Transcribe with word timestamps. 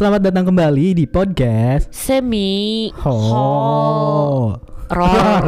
Selamat 0.00 0.32
datang 0.32 0.48
kembali 0.48 0.96
di 0.96 1.04
podcast 1.04 1.92
Semi 1.92 2.88
Ho. 3.04 3.12
Horror. 4.88 5.44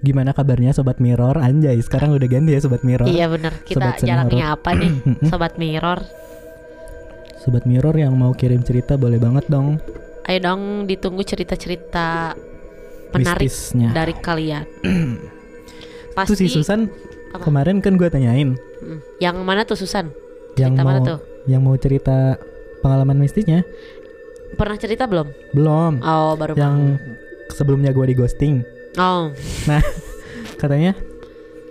Gimana 0.00 0.32
kabarnya 0.32 0.72
Sobat 0.72 0.96
Mirror? 0.96 1.44
Anjay, 1.44 1.76
sekarang 1.84 2.16
udah 2.16 2.24
ganti 2.24 2.56
ya 2.56 2.64
Sobat 2.64 2.80
Mirror. 2.80 3.04
Iya 3.04 3.28
bener. 3.28 3.52
Sobat 3.68 4.00
Kita 4.00 4.00
Semi 4.00 4.08
jalannya 4.08 4.44
apa 4.48 4.70
nih? 4.72 4.92
Sobat 5.28 5.60
Mirror. 5.60 6.00
Sobat 7.44 7.68
Mirror 7.68 8.00
yang 8.00 8.16
mau 8.16 8.32
kirim 8.32 8.64
cerita 8.64 8.96
boleh 8.96 9.20
banget 9.20 9.44
dong. 9.52 9.76
Ayo 10.24 10.40
dong 10.40 10.88
ditunggu 10.88 11.20
cerita-cerita 11.20 12.32
Menarik 13.12 13.52
dari 13.92 14.14
kalian. 14.24 14.64
Itu 16.16 16.32
si 16.32 16.48
Susan 16.48 16.88
Apa? 17.30 17.42
kemarin 17.42 17.78
kan 17.78 17.94
gue 17.94 18.06
tanyain 18.06 18.56
Mm. 18.78 18.98
Yang 19.18 19.36
mana 19.42 19.62
tuh 19.62 19.74
Susan? 19.74 20.14
Yang 20.54 20.70
Cerita 20.70 20.80
mau 20.80 20.88
mana 20.88 21.00
tuh? 21.02 21.18
Yang 21.44 21.60
mau 21.60 21.74
cerita 21.74 22.16
pengalaman 22.78 23.16
mistisnya 23.16 23.66
Pernah 24.54 24.76
cerita 24.76 25.04
belum? 25.04 25.26
Belum 25.50 25.98
Oh 26.00 26.32
baru 26.32 26.54
Yang 26.54 27.02
sebelumnya 27.50 27.90
gue 27.90 28.04
di 28.04 28.14
ghosting 28.14 28.62
Oh 28.94 29.34
Nah 29.66 29.82
katanya 30.62 30.94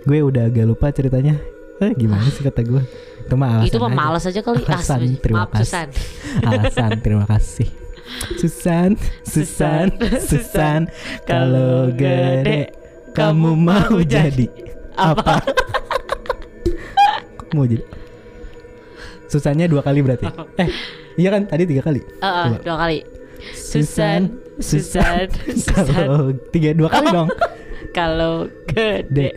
Gue 0.04 0.20
udah 0.20 0.46
agak 0.46 0.64
lupa 0.64 0.88
ceritanya 0.88 1.40
Eh 1.78 1.92
gimana 1.94 2.26
sih 2.26 2.40
kata 2.40 2.60
gue 2.60 2.84
Itu 3.18 3.34
mah 3.34 3.56
alasan 3.56 3.66
Itu 3.66 3.76
mah 3.78 3.88
aja. 3.88 3.96
malas 3.96 4.24
aja 4.24 4.40
kali 4.42 4.58
Ah, 4.58 4.68
Alasan, 4.68 4.84
sebenarnya. 5.00 5.18
terima 5.18 5.38
Maaf 5.38 5.50
kasih. 5.50 5.64
Susan 5.64 5.88
alasan 6.48 6.90
terima 7.00 7.24
kasih 7.24 7.68
Susan 8.36 8.90
Susan 9.32 9.86
Susan 10.20 10.80
kalau 11.24 11.88
gede 11.90 12.68
kamu 13.10 13.52
mau 13.54 13.96
jadi 13.98 14.46
apa? 14.98 15.38
Mau 17.54 17.64
jadi. 17.64 17.84
Susannya 19.28 19.68
dua 19.68 19.80
kali 19.84 20.00
berarti? 20.00 20.26
Eh 20.58 20.68
iya 21.16 21.28
kan? 21.30 21.44
Tadi 21.46 21.62
tiga 21.64 21.84
kali. 21.84 22.00
Eh, 22.00 22.20
Coba. 22.20 22.58
Dua 22.64 22.76
kali. 22.76 22.98
Susan 23.54 24.34
Susan 24.58 25.30
Susan 25.46 25.86
kalau 25.86 26.34
tiga 26.50 26.74
dua 26.74 26.90
kali 26.90 27.06
dong. 27.14 27.28
Kalau 27.96 28.46
gede. 28.68 29.32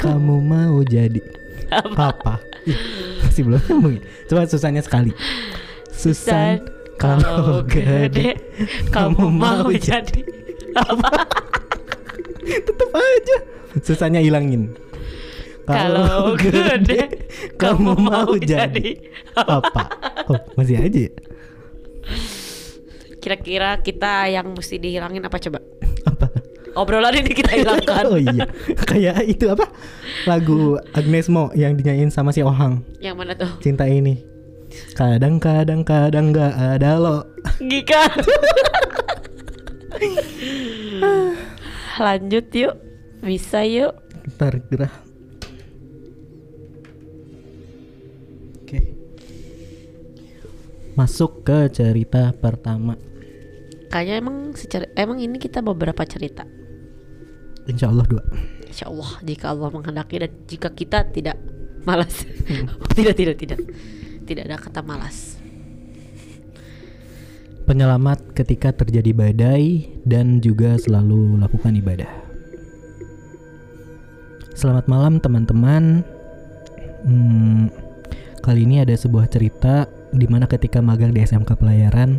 kamu 0.00 0.40
mau 0.40 0.80
jadi 0.82 1.20
apa? 1.68 2.40
Ih, 2.64 2.74
masih 3.20 3.44
belum 3.44 3.60
nyambung 3.68 3.92
ya 3.98 4.02
coba 4.26 4.48
Susannya 4.48 4.80
sekali. 4.80 5.12
Susan 5.92 6.64
kalau 6.96 7.60
gede 7.68 8.40
kamu 8.88 9.28
mau 9.30 9.68
jadi 9.68 10.20
apa? 10.74 11.10
tetep 12.66 12.90
aja. 12.90 13.36
Susannya 13.84 14.24
hilangin 14.24 14.72
Kalau 15.70 16.34
gede 16.40 17.00
kamu 17.54 17.92
mau 17.96 18.34
jadi 18.36 18.98
apa 19.34 19.82
oh 20.26 20.38
masih 20.54 20.78
aja 20.78 21.00
ya? 21.06 21.12
Kira-kira 23.20 23.78
kita 23.78 24.26
yang 24.26 24.50
mesti 24.50 24.76
dihilangin 24.76 25.20
apa 25.20 25.36
coba? 25.36 25.60
apa 26.02 26.26
Obrolan 26.70 27.12
ini 27.12 27.34
kita 27.34 27.50
hilangkan. 27.52 28.02
oh 28.06 28.16
iya 28.16 28.46
kayak 28.86 29.26
itu 29.26 29.44
apa 29.46 29.68
lagu 30.24 30.78
Agnes 30.94 31.26
Mo 31.26 31.50
yang 31.52 31.74
dinyanyiin 31.74 32.08
sama 32.08 32.30
si 32.30 32.40
Ohang 32.40 32.86
Yang 33.02 33.14
mana 33.18 33.32
tuh? 33.34 33.50
cinta 33.58 33.84
ini 33.84 34.22
kadang-kadang 34.94 35.82
kadang 35.82 36.30
nggak 36.30 36.54
ada 36.78 36.96
lo 36.96 37.26
Gika. 37.60 38.06
Lanjut 42.00 42.46
yuk. 42.54 42.74
Bisa 43.20 43.66
yuk. 43.66 43.92
ntar 44.32 44.62
gerah 44.70 44.94
masuk 50.98 51.46
ke 51.46 51.70
cerita 51.70 52.34
pertama 52.34 52.98
Kayaknya 53.90 54.14
emang 54.22 54.36
secara 54.54 54.86
emang 54.94 55.18
ini 55.18 55.34
kita 55.42 55.58
beberapa 55.66 56.06
cerita. 56.06 56.46
Insya 57.66 57.90
Allah 57.90 58.06
dua 58.06 58.22
Insya 58.70 58.86
Allah 58.86 59.18
jika 59.26 59.50
Allah 59.50 59.68
menghendaki 59.74 60.22
dan 60.22 60.30
jika 60.46 60.70
kita 60.70 61.10
tidak 61.10 61.34
malas. 61.82 62.22
tidak 62.96 63.18
tidak 63.18 63.36
tidak. 63.42 63.58
Tidak 64.22 64.46
ada 64.46 64.62
kata 64.62 64.86
malas. 64.86 65.42
penyelamat 67.66 68.34
ketika 68.34 68.74
terjadi 68.74 69.14
badai 69.14 69.86
dan 70.02 70.42
juga 70.42 70.74
selalu 70.74 71.38
lakukan 71.38 71.70
ibadah. 71.78 72.10
Selamat 74.58 74.90
malam 74.90 75.22
teman-teman. 75.22 76.02
Hmm, 77.06 77.70
kali 78.42 78.66
ini 78.66 78.82
ada 78.82 78.90
sebuah 78.98 79.30
cerita 79.30 79.86
di 80.10 80.26
mana 80.26 80.46
ketika 80.50 80.82
magang 80.82 81.14
di 81.14 81.22
SMK 81.22 81.54
Pelayaran, 81.58 82.18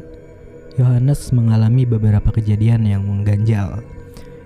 Yohanes 0.79 1.31
mengalami 1.35 1.83
beberapa 1.83 2.31
kejadian 2.31 2.87
yang 2.87 3.03
mengganjal. 3.03 3.83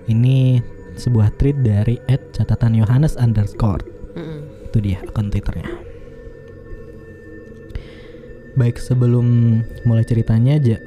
Ini 0.06 0.62
sebuah 0.96 1.36
tweet 1.36 1.60
dari 1.60 2.00
@catatan 2.08 2.72
Yohanes 2.72 3.20
underscore 3.20 3.84
Mm-mm. 4.16 4.68
itu 4.72 4.78
dia 4.80 4.98
akun 5.04 5.28
twitternya 5.28 5.68
baik 8.56 8.80
sebelum 8.80 9.60
mulai 9.84 10.04
ceritanya 10.08 10.56
aja 10.56 10.80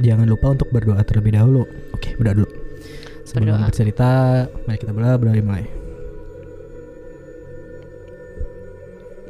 jangan 0.00 0.24
lupa 0.24 0.56
untuk 0.56 0.72
berdoa 0.72 1.04
terlebih 1.04 1.36
dahulu 1.36 1.68
oke 1.92 2.16
berdoa 2.16 2.34
dulu 2.40 2.50
sebelum 3.28 3.60
Berdoa. 3.60 3.68
bercerita 3.68 4.10
mari 4.64 4.78
kita 4.80 4.92
berdoa 4.96 5.20
berdoa 5.20 5.36
dimulai 5.36 5.66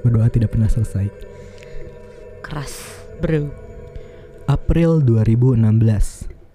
berdoa 0.07 0.27
tidak 0.31 0.55
pernah 0.55 0.71
selesai 0.71 1.11
Keras, 2.53 3.01
bro. 3.17 3.49
April 4.45 5.01
2016 5.01 5.57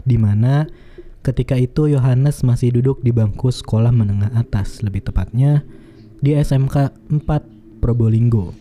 di 0.05 0.21
mana 0.21 0.69
ketika 1.25 1.57
itu 1.57 1.89
Yohanes 1.89 2.45
masih 2.45 2.69
duduk 2.69 3.01
di 3.01 3.09
bangku 3.09 3.49
sekolah 3.49 3.89
menengah 3.89 4.29
atas 4.37 4.85
lebih 4.85 5.09
tepatnya 5.09 5.65
di 6.21 6.37
SMK 6.37 6.93
4 7.25 7.81
Probolinggo. 7.81 8.53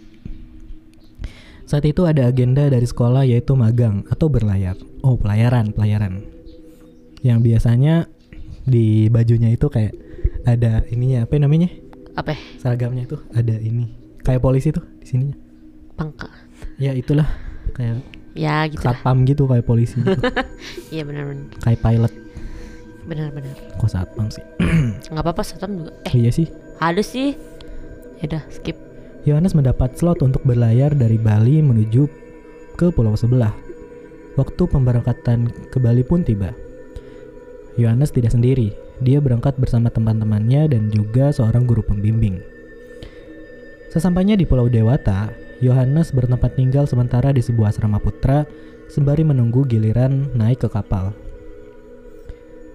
Saat 1.68 1.84
itu 1.84 2.08
ada 2.08 2.24
agenda 2.24 2.72
dari 2.72 2.88
sekolah 2.88 3.28
yaitu 3.28 3.52
magang 3.52 4.08
atau 4.08 4.32
berlayar. 4.32 4.80
Oh, 5.04 5.20
pelayaran, 5.20 5.76
pelayaran. 5.76 6.24
Yang 7.20 7.52
biasanya 7.52 8.08
di 8.64 9.12
bajunya 9.12 9.52
itu 9.52 9.68
kayak 9.68 9.92
ada 10.48 10.88
ininya 10.88 11.28
apa 11.28 11.36
namanya? 11.36 11.68
Apa? 12.16 12.32
ya? 12.32 12.40
Seragamnya 12.64 13.04
itu 13.04 13.20
ada 13.36 13.60
ini. 13.60 13.92
Kayak 14.24 14.40
polisi 14.40 14.72
tuh 14.72 14.88
di 14.96 15.04
sininya. 15.04 15.36
Pangka. 16.00 16.45
Ya 16.76 16.92
itulah 16.92 17.28
kayak 17.72 18.04
Ya 18.36 18.68
gitu 18.68 18.84
lah. 18.84 18.92
satpam 18.94 19.24
gitu 19.24 19.48
kayak 19.48 19.64
polisi 19.64 19.96
gitu. 19.96 20.20
Iya 20.94 21.02
benar-benar. 21.02 21.56
kayak 21.58 21.80
pilot 21.80 22.12
Benar-benar. 23.06 23.54
kok 23.74 23.88
satpam 23.88 24.28
sih 24.28 24.44
Nggak 25.10 25.22
apa-apa 25.22 25.40
satam 25.40 25.70
juga. 25.78 25.90
oh, 25.90 26.04
Eh, 26.04 26.14
iya 26.18 26.30
sih 26.30 26.46
ada 26.76 27.00
sih. 27.00 27.32
Ya 28.18 28.28
udah 28.28 28.42
skip. 28.50 28.76
Yohanes 29.24 29.52
mendapat 29.52 29.94
slot 29.94 30.20
untuk 30.20 30.40
berlayar 30.42 30.92
dari 30.92 31.16
Bali 31.16 31.58
menuju 31.58 32.04
ke 32.74 32.88
pulau 32.90 33.16
sebelah 33.16 33.56
waktu 34.34 34.62
pemberangkatan 34.62 35.48
ke 35.66 35.80
Bali 35.80 36.04
pun 36.04 36.20
tiba 36.20 36.52
Yohanes 37.74 38.08
tidak 38.08 38.30
sendiri 38.30 38.70
dia 38.98 39.16
berangkat 39.16 39.56
bersama 39.56 39.88
teman-temannya 39.88 40.68
dan 40.68 40.88
juga 40.88 41.28
seorang 41.30 41.64
guru 41.64 41.80
pembimbing 41.80 42.36
sesampainya 43.88 44.36
di 44.36 44.44
pulau 44.44 44.68
Dewata 44.68 45.32
Yohanes 45.64 46.12
bertempat 46.12 46.56
tinggal 46.56 46.84
sementara 46.84 47.32
di 47.32 47.40
sebuah 47.40 47.72
asrama 47.72 47.96
putra 48.00 48.44
sembari 48.86 49.24
menunggu 49.24 49.64
giliran 49.64 50.30
naik 50.36 50.64
ke 50.64 50.68
kapal 50.68 51.16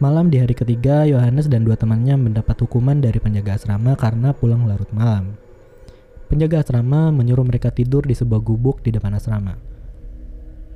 Malam 0.02 0.34
di 0.34 0.42
hari 0.42 0.58
ketiga, 0.58 1.06
Yohanes 1.06 1.46
dan 1.46 1.62
dua 1.62 1.78
temannya 1.78 2.18
mendapat 2.18 2.58
hukuman 2.66 2.98
dari 2.98 3.22
penjaga 3.22 3.54
asrama 3.54 3.94
karena 3.94 4.34
pulang 4.34 4.66
larut 4.66 4.90
malam. 4.90 5.38
Penjaga 6.26 6.66
asrama 6.66 7.14
menyuruh 7.14 7.46
mereka 7.46 7.70
tidur 7.70 8.02
di 8.02 8.18
sebuah 8.18 8.42
gubuk 8.42 8.82
di 8.82 8.90
depan 8.90 9.14
asrama. 9.14 9.54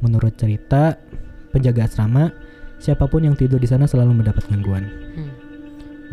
Menurut 0.05 0.37
cerita, 0.37 0.93
penjaga 1.49 1.89
asrama, 1.89 2.29
siapa 2.77 3.09
pun 3.09 3.25
yang 3.25 3.33
tidur 3.33 3.57
di 3.57 3.65
sana 3.65 3.89
selalu 3.89 4.21
mendapat 4.21 4.45
gangguan. 4.45 4.85
Hmm. 5.17 5.33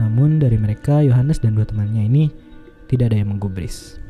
Namun 0.01 0.41
dari 0.41 0.57
mereka, 0.57 1.05
Yohanes 1.05 1.37
dan 1.37 1.53
dua 1.53 1.69
temannya 1.69 2.09
ini 2.09 2.33
tidak 2.89 3.13
ada 3.13 3.21
yang 3.21 3.37
menggubris. 3.37 4.02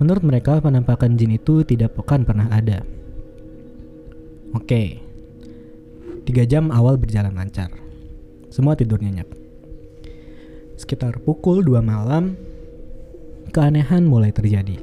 Menurut 0.00 0.24
mereka, 0.24 0.64
penampakan 0.64 1.20
jin 1.20 1.36
itu 1.36 1.60
tidak 1.62 1.92
akan 2.00 2.24
pernah 2.24 2.48
ada. 2.48 2.80
Oke, 4.56 4.98
tiga 6.24 6.48
jam 6.48 6.72
awal 6.72 6.96
berjalan 6.96 7.36
lancar. 7.36 7.68
Semua 8.48 8.74
tidur 8.74 8.98
nyenyak. 8.98 9.28
Sekitar 10.80 11.20
pukul 11.20 11.60
2 11.60 11.84
malam, 11.84 12.34
keanehan 13.52 14.08
mulai 14.08 14.32
terjadi. 14.32 14.80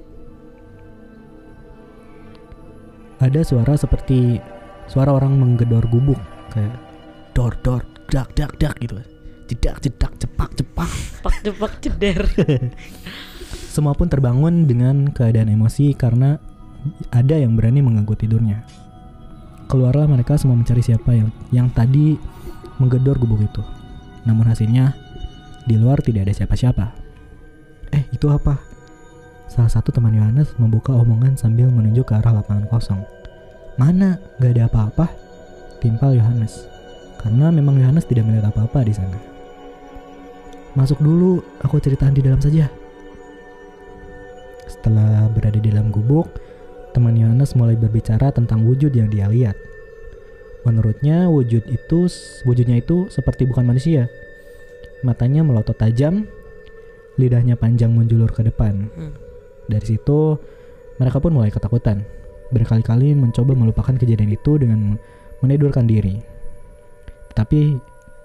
Ada 3.17 3.41
suara 3.41 3.73
seperti 3.73 4.37
suara 4.85 5.09
orang 5.17 5.35
menggedor 5.41 5.89
gubuk 5.89 6.21
kayak 6.53 6.77
dor 7.33 7.57
dor 7.65 7.81
dak 8.07 8.29
dak 8.37 8.53
dak 8.61 8.77
gitu 8.77 9.01
jedak 9.49 9.81
jedak 9.83 10.13
cepak 10.21 10.51
cepak 10.53 10.91
Pak 11.25 11.35
jepak 11.43 11.73
ceder. 11.81 12.23
Semua 13.47 13.93
pun 13.93 14.09
terbangun 14.09 14.65
dengan 14.65 15.11
keadaan 15.11 15.51
emosi 15.51 15.93
karena 15.93 16.39
ada 17.11 17.35
yang 17.35 17.55
berani 17.55 17.83
mengganggu 17.83 18.15
tidurnya. 18.15 18.63
Keluarlah 19.67 20.07
mereka 20.07 20.39
semua 20.39 20.55
mencari 20.55 20.79
siapa 20.79 21.11
yang 21.11 21.29
yang 21.51 21.67
tadi 21.67 22.15
menggedor 22.79 23.19
gubuk 23.19 23.43
itu. 23.43 23.63
Namun 24.23 24.47
hasilnya 24.47 24.95
di 25.67 25.75
luar 25.75 25.99
tidak 25.99 26.27
ada 26.27 26.33
siapa-siapa. 26.33 26.85
Eh, 27.91 28.03
itu 28.15 28.27
apa? 28.31 28.59
Salah 29.47 29.71
satu 29.71 29.91
teman 29.95 30.15
Yohanes 30.15 30.55
membuka 30.59 30.91
omongan 30.91 31.39
sambil 31.39 31.71
menunjuk 31.71 32.11
ke 32.11 32.13
arah 32.15 32.35
lapangan 32.35 32.67
kosong. 32.67 33.01
Mana? 33.79 34.19
Gak 34.39 34.55
ada 34.57 34.67
apa-apa? 34.67 35.07
Timpal 35.79 36.15
Yohanes. 36.19 36.67
Karena 37.19 37.51
memang 37.51 37.79
Yohanes 37.79 38.07
tidak 38.07 38.27
melihat 38.27 38.51
apa-apa 38.51 38.83
di 38.83 38.93
sana. 38.95 39.19
Masuk 40.75 41.01
dulu, 41.01 41.41
aku 41.63 41.79
ceritaan 41.81 42.13
di 42.13 42.21
dalam 42.21 42.39
saja. 42.39 42.69
Setelah 44.67 45.31
berada 45.31 45.57
di 45.57 45.71
dalam 45.71 45.89
gubuk, 45.89 46.27
teman 46.91 47.15
Yohanes 47.15 47.55
mulai 47.55 47.79
berbicara 47.79 48.29
tentang 48.35 48.67
wujud 48.67 48.91
yang 48.91 49.07
dia 49.07 49.31
lihat. 49.31 49.55
Menurutnya 50.67 51.31
wujud 51.31 51.63
itu 51.71 51.99
wujudnya 52.43 52.83
itu 52.83 53.07
seperti 53.07 53.47
bukan 53.47 53.63
manusia. 53.63 54.11
Matanya 55.01 55.41
melotot 55.47 55.79
tajam, 55.79 56.27
lidahnya 57.15 57.55
panjang 57.55 57.95
menjulur 57.95 58.29
ke 58.29 58.43
depan. 58.43 58.91
Hmm. 58.91 59.15
Dari 59.71 59.95
situ 59.95 60.35
mereka 60.99 61.23
pun 61.23 61.31
mulai 61.31 61.53
ketakutan. 61.53 62.03
Berkali-kali 62.51 63.15
mencoba 63.15 63.55
melupakan 63.55 63.95
kejadian 63.95 64.33
itu 64.33 64.59
dengan 64.59 64.95
menidurkan 65.43 65.85
diri. 65.85 66.19
Tapi 67.31 67.77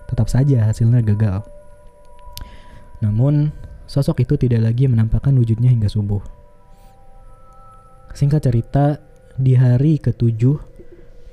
tetap 0.09 0.27
saja 0.31 0.71
hasilnya 0.71 1.05
gagal. 1.05 1.45
Namun, 3.03 3.51
sosok 3.93 4.25
itu 4.25 4.41
tidak 4.41 4.65
lagi 4.73 4.89
menampakkan 4.89 5.37
wujudnya 5.37 5.69
hingga 5.69 5.93
subuh. 5.93 6.25
Singkat 8.17 8.41
cerita, 8.49 8.97
di 9.37 9.53
hari 9.53 10.01
ketujuh, 10.01 10.57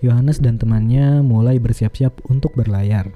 Yohanes 0.04 0.44
dan 0.44 0.60
temannya 0.60 1.24
mulai 1.24 1.56
bersiap-siap 1.56 2.28
untuk 2.28 2.52
berlayar. 2.60 3.16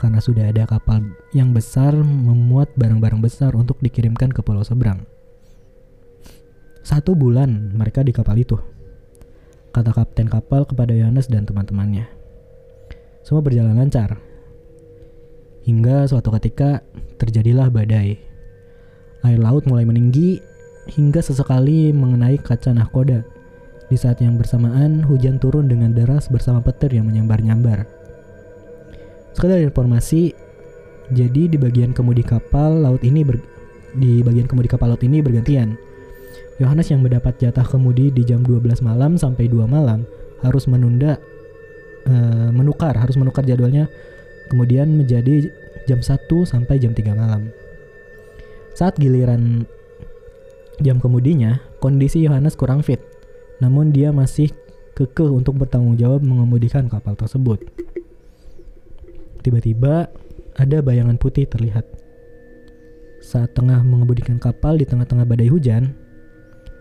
Karena 0.00 0.24
sudah 0.24 0.48
ada 0.48 0.64
kapal 0.64 1.12
yang 1.36 1.52
besar 1.52 1.92
memuat 1.92 2.72
barang-barang 2.72 3.20
besar 3.20 3.52
untuk 3.52 3.76
dikirimkan 3.84 4.32
ke 4.32 4.40
pulau 4.40 4.64
seberang. 4.64 5.04
Satu 6.80 7.12
bulan 7.12 7.76
mereka 7.76 8.00
di 8.00 8.10
kapal 8.10 8.40
itu, 8.40 8.56
kata 9.76 9.92
kapten 9.92 10.26
kapal 10.26 10.64
kepada 10.64 10.96
Yohanes 10.96 11.28
dan 11.28 11.44
teman-temannya. 11.44 12.08
Semua 13.22 13.44
berjalan 13.44 13.78
lancar. 13.78 14.31
Hingga 15.62 16.10
suatu 16.10 16.34
ketika 16.38 16.82
terjadilah 17.22 17.70
badai. 17.70 18.18
Air 19.22 19.38
laut 19.38 19.62
mulai 19.70 19.86
meninggi 19.86 20.42
hingga 20.90 21.22
sesekali 21.22 21.94
mengenai 21.94 22.38
kaca 22.42 22.74
nahkoda. 22.74 23.22
Di 23.86 23.94
saat 23.94 24.18
yang 24.18 24.34
bersamaan, 24.40 25.04
hujan 25.06 25.38
turun 25.38 25.70
dengan 25.70 25.94
deras 25.94 26.26
bersama 26.26 26.58
petir 26.64 26.90
yang 26.96 27.06
menyambar-nyambar. 27.06 27.86
Sekedar 29.36 29.62
informasi, 29.62 30.34
jadi 31.14 31.46
di 31.46 31.56
bagian 31.60 31.94
kemudi 31.94 32.24
kapal 32.24 32.82
laut 32.82 33.04
ini 33.04 33.22
ber, 33.22 33.38
di 33.94 34.24
bagian 34.24 34.48
kemudi 34.48 34.66
kapal 34.66 34.90
laut 34.90 35.04
ini 35.04 35.22
bergantian. 35.22 35.78
Yohanes 36.58 36.90
yang 36.90 37.04
mendapat 37.04 37.38
jatah 37.38 37.64
kemudi 37.64 38.10
di 38.10 38.26
jam 38.26 38.42
12 38.42 38.82
malam 38.82 39.14
sampai 39.14 39.46
2 39.46 39.62
malam 39.68 40.08
harus 40.42 40.66
menunda 40.66 41.20
eh, 42.08 42.50
menukar, 42.50 42.96
harus 42.98 43.14
menukar 43.14 43.46
jadwalnya 43.46 43.86
kemudian 44.52 45.00
menjadi 45.00 45.48
jam 45.88 46.04
1 46.04 46.28
sampai 46.44 46.76
jam 46.76 46.92
3 46.92 47.16
malam. 47.16 47.48
Saat 48.76 49.00
giliran 49.00 49.64
jam 50.84 51.00
kemudinya, 51.00 51.56
kondisi 51.80 52.20
Yohanes 52.20 52.52
kurang 52.52 52.84
fit. 52.84 53.00
Namun 53.64 53.88
dia 53.96 54.12
masih 54.12 54.52
kekeh 54.92 55.32
untuk 55.32 55.56
bertanggung 55.56 55.96
jawab 55.96 56.20
mengemudikan 56.20 56.84
kapal 56.92 57.16
tersebut. 57.16 57.64
Tiba-tiba 59.40 60.12
ada 60.54 60.78
bayangan 60.84 61.16
putih 61.16 61.48
terlihat. 61.48 61.88
Saat 63.24 63.56
tengah 63.56 63.80
mengemudikan 63.80 64.36
kapal 64.36 64.76
di 64.76 64.84
tengah-tengah 64.84 65.24
badai 65.24 65.48
hujan, 65.48 65.96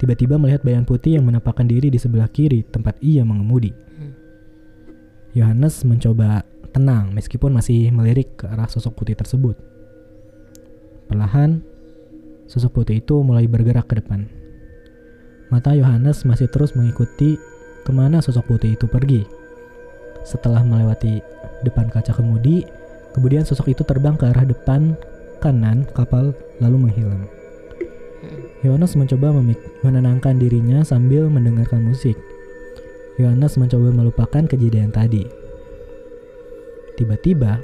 tiba-tiba 0.02 0.36
melihat 0.36 0.66
bayangan 0.66 0.90
putih 0.90 1.16
yang 1.22 1.26
menampakkan 1.26 1.70
diri 1.70 1.88
di 1.88 2.02
sebelah 2.02 2.28
kiri 2.28 2.66
tempat 2.68 2.98
ia 3.00 3.24
mengemudi. 3.24 3.72
Yohanes 5.32 5.88
mencoba 5.88 6.44
tenang 6.72 7.12
meskipun 7.12 7.52
masih 7.52 7.92
melirik 7.92 8.40
ke 8.40 8.48
arah 8.48 8.68
sosok 8.68 9.04
putih 9.04 9.16
tersebut. 9.16 9.60
Perlahan, 11.12 11.60
sosok 12.48 12.82
putih 12.82 13.04
itu 13.04 13.20
mulai 13.20 13.46
bergerak 13.46 13.92
ke 13.92 14.00
depan. 14.00 14.28
Mata 15.52 15.76
Yohanes 15.76 16.24
masih 16.24 16.48
terus 16.48 16.72
mengikuti 16.80 17.36
ke 17.84 17.92
mana 17.92 18.24
sosok 18.24 18.48
putih 18.56 18.80
itu 18.80 18.88
pergi. 18.88 19.28
Setelah 20.24 20.64
melewati 20.64 21.20
depan 21.68 21.92
kaca 21.92 22.16
kemudi, 22.16 22.64
kemudian 23.12 23.44
sosok 23.44 23.76
itu 23.76 23.84
terbang 23.84 24.16
ke 24.16 24.32
arah 24.32 24.48
depan 24.48 24.96
kanan 25.44 25.84
kapal 25.92 26.32
lalu 26.64 26.88
menghilang. 26.88 27.28
Yohanes 28.62 28.94
mencoba 28.94 29.34
menenangkan 29.82 30.38
dirinya 30.38 30.86
sambil 30.86 31.26
mendengarkan 31.28 31.82
musik. 31.82 32.14
Yohanes 33.18 33.58
mencoba 33.58 33.90
melupakan 33.90 34.46
kejadian 34.46 34.94
tadi. 34.94 35.41
Tiba-tiba, 37.02 37.58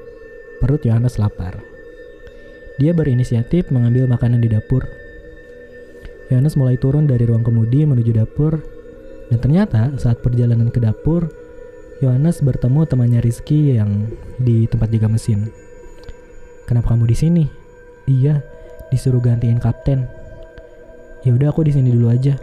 perut 0.57 0.81
Yohanes 0.81 1.21
lapar. 1.21 1.61
Dia 2.81 2.89
berinisiatif 2.89 3.69
mengambil 3.69 4.09
makanan 4.09 4.41
di 4.41 4.49
dapur. 4.49 4.81
Yohanes 6.33 6.57
mulai 6.57 6.73
turun 6.81 7.05
dari 7.05 7.21
ruang 7.21 7.45
kemudi 7.45 7.85
menuju 7.85 8.17
dapur, 8.17 8.57
dan 9.29 9.37
ternyata 9.37 9.93
saat 10.01 10.25
perjalanan 10.25 10.73
ke 10.73 10.81
dapur, 10.81 11.29
Yohanes 12.01 12.41
bertemu 12.41 12.89
temannya 12.89 13.21
Rizky 13.21 13.77
yang 13.77 14.09
di 14.41 14.65
tempat 14.65 14.89
jaga 14.89 15.05
mesin. 15.05 15.53
Kenapa 16.65 16.97
kamu 16.97 17.05
di 17.05 17.13
sini? 17.13 17.45
Iya, 18.09 18.41
disuruh 18.89 19.21
gantiin 19.21 19.61
kapten. 19.61 20.09
Ya 21.21 21.37
udah 21.37 21.53
aku 21.53 21.61
di 21.61 21.77
sini 21.77 21.93
dulu 21.93 22.09
aja. 22.09 22.41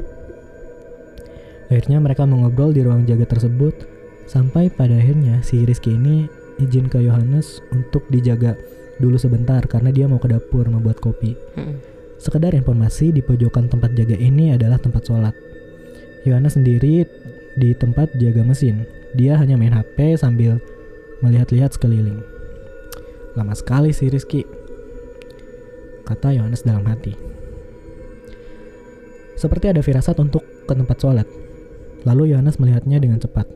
Akhirnya 1.75 1.99
mereka 1.99 2.23
mengobrol 2.23 2.71
di 2.71 2.87
ruang 2.87 3.03
jaga 3.03 3.27
tersebut 3.35 3.83
sampai 4.31 4.71
pada 4.71 4.95
akhirnya 4.95 5.43
si 5.43 5.67
Rizky 5.67 5.99
ini 5.99 6.44
izin 6.63 6.87
ke 6.87 7.03
Yohanes 7.03 7.63
untuk 7.75 8.07
dijaga 8.11 8.55
dulu 9.03 9.19
sebentar 9.19 9.63
karena 9.67 9.91
dia 9.91 10.07
mau 10.07 10.23
ke 10.23 10.31
dapur 10.31 10.67
membuat 10.71 11.03
kopi. 11.03 11.35
Hmm. 11.59 11.83
Sekedar 12.19 12.55
informasi 12.55 13.11
di 13.11 13.21
pojokan 13.21 13.69
tempat 13.69 13.93
jaga 13.99 14.15
ini 14.15 14.55
adalah 14.55 14.79
tempat 14.79 15.05
sholat. 15.05 15.35
Yohanes 16.25 16.57
sendiri 16.57 17.05
di 17.59 17.71
tempat 17.77 18.15
jaga 18.17 18.47
mesin. 18.47 18.87
Dia 19.15 19.39
hanya 19.39 19.59
main 19.61 19.75
HP 19.75 20.19
sambil 20.19 20.59
melihat-lihat 21.21 21.75
sekeliling. 21.75 22.23
Lama 23.35 23.55
sekali 23.55 23.91
si 23.91 24.07
Rizky, 24.11 24.47
kata 26.07 26.35
Yohanes 26.35 26.63
dalam 26.63 26.87
hati. 26.87 27.15
Seperti 29.35 29.75
ada 29.75 29.83
firasat 29.83 30.15
untuk 30.23 30.47
ke 30.65 30.73
tempat 30.73 30.97
sholat. 30.97 31.27
Lalu 32.07 32.37
Yohanes 32.37 32.61
melihatnya 32.63 33.03
dengan 33.03 33.19
cepat. 33.19 33.49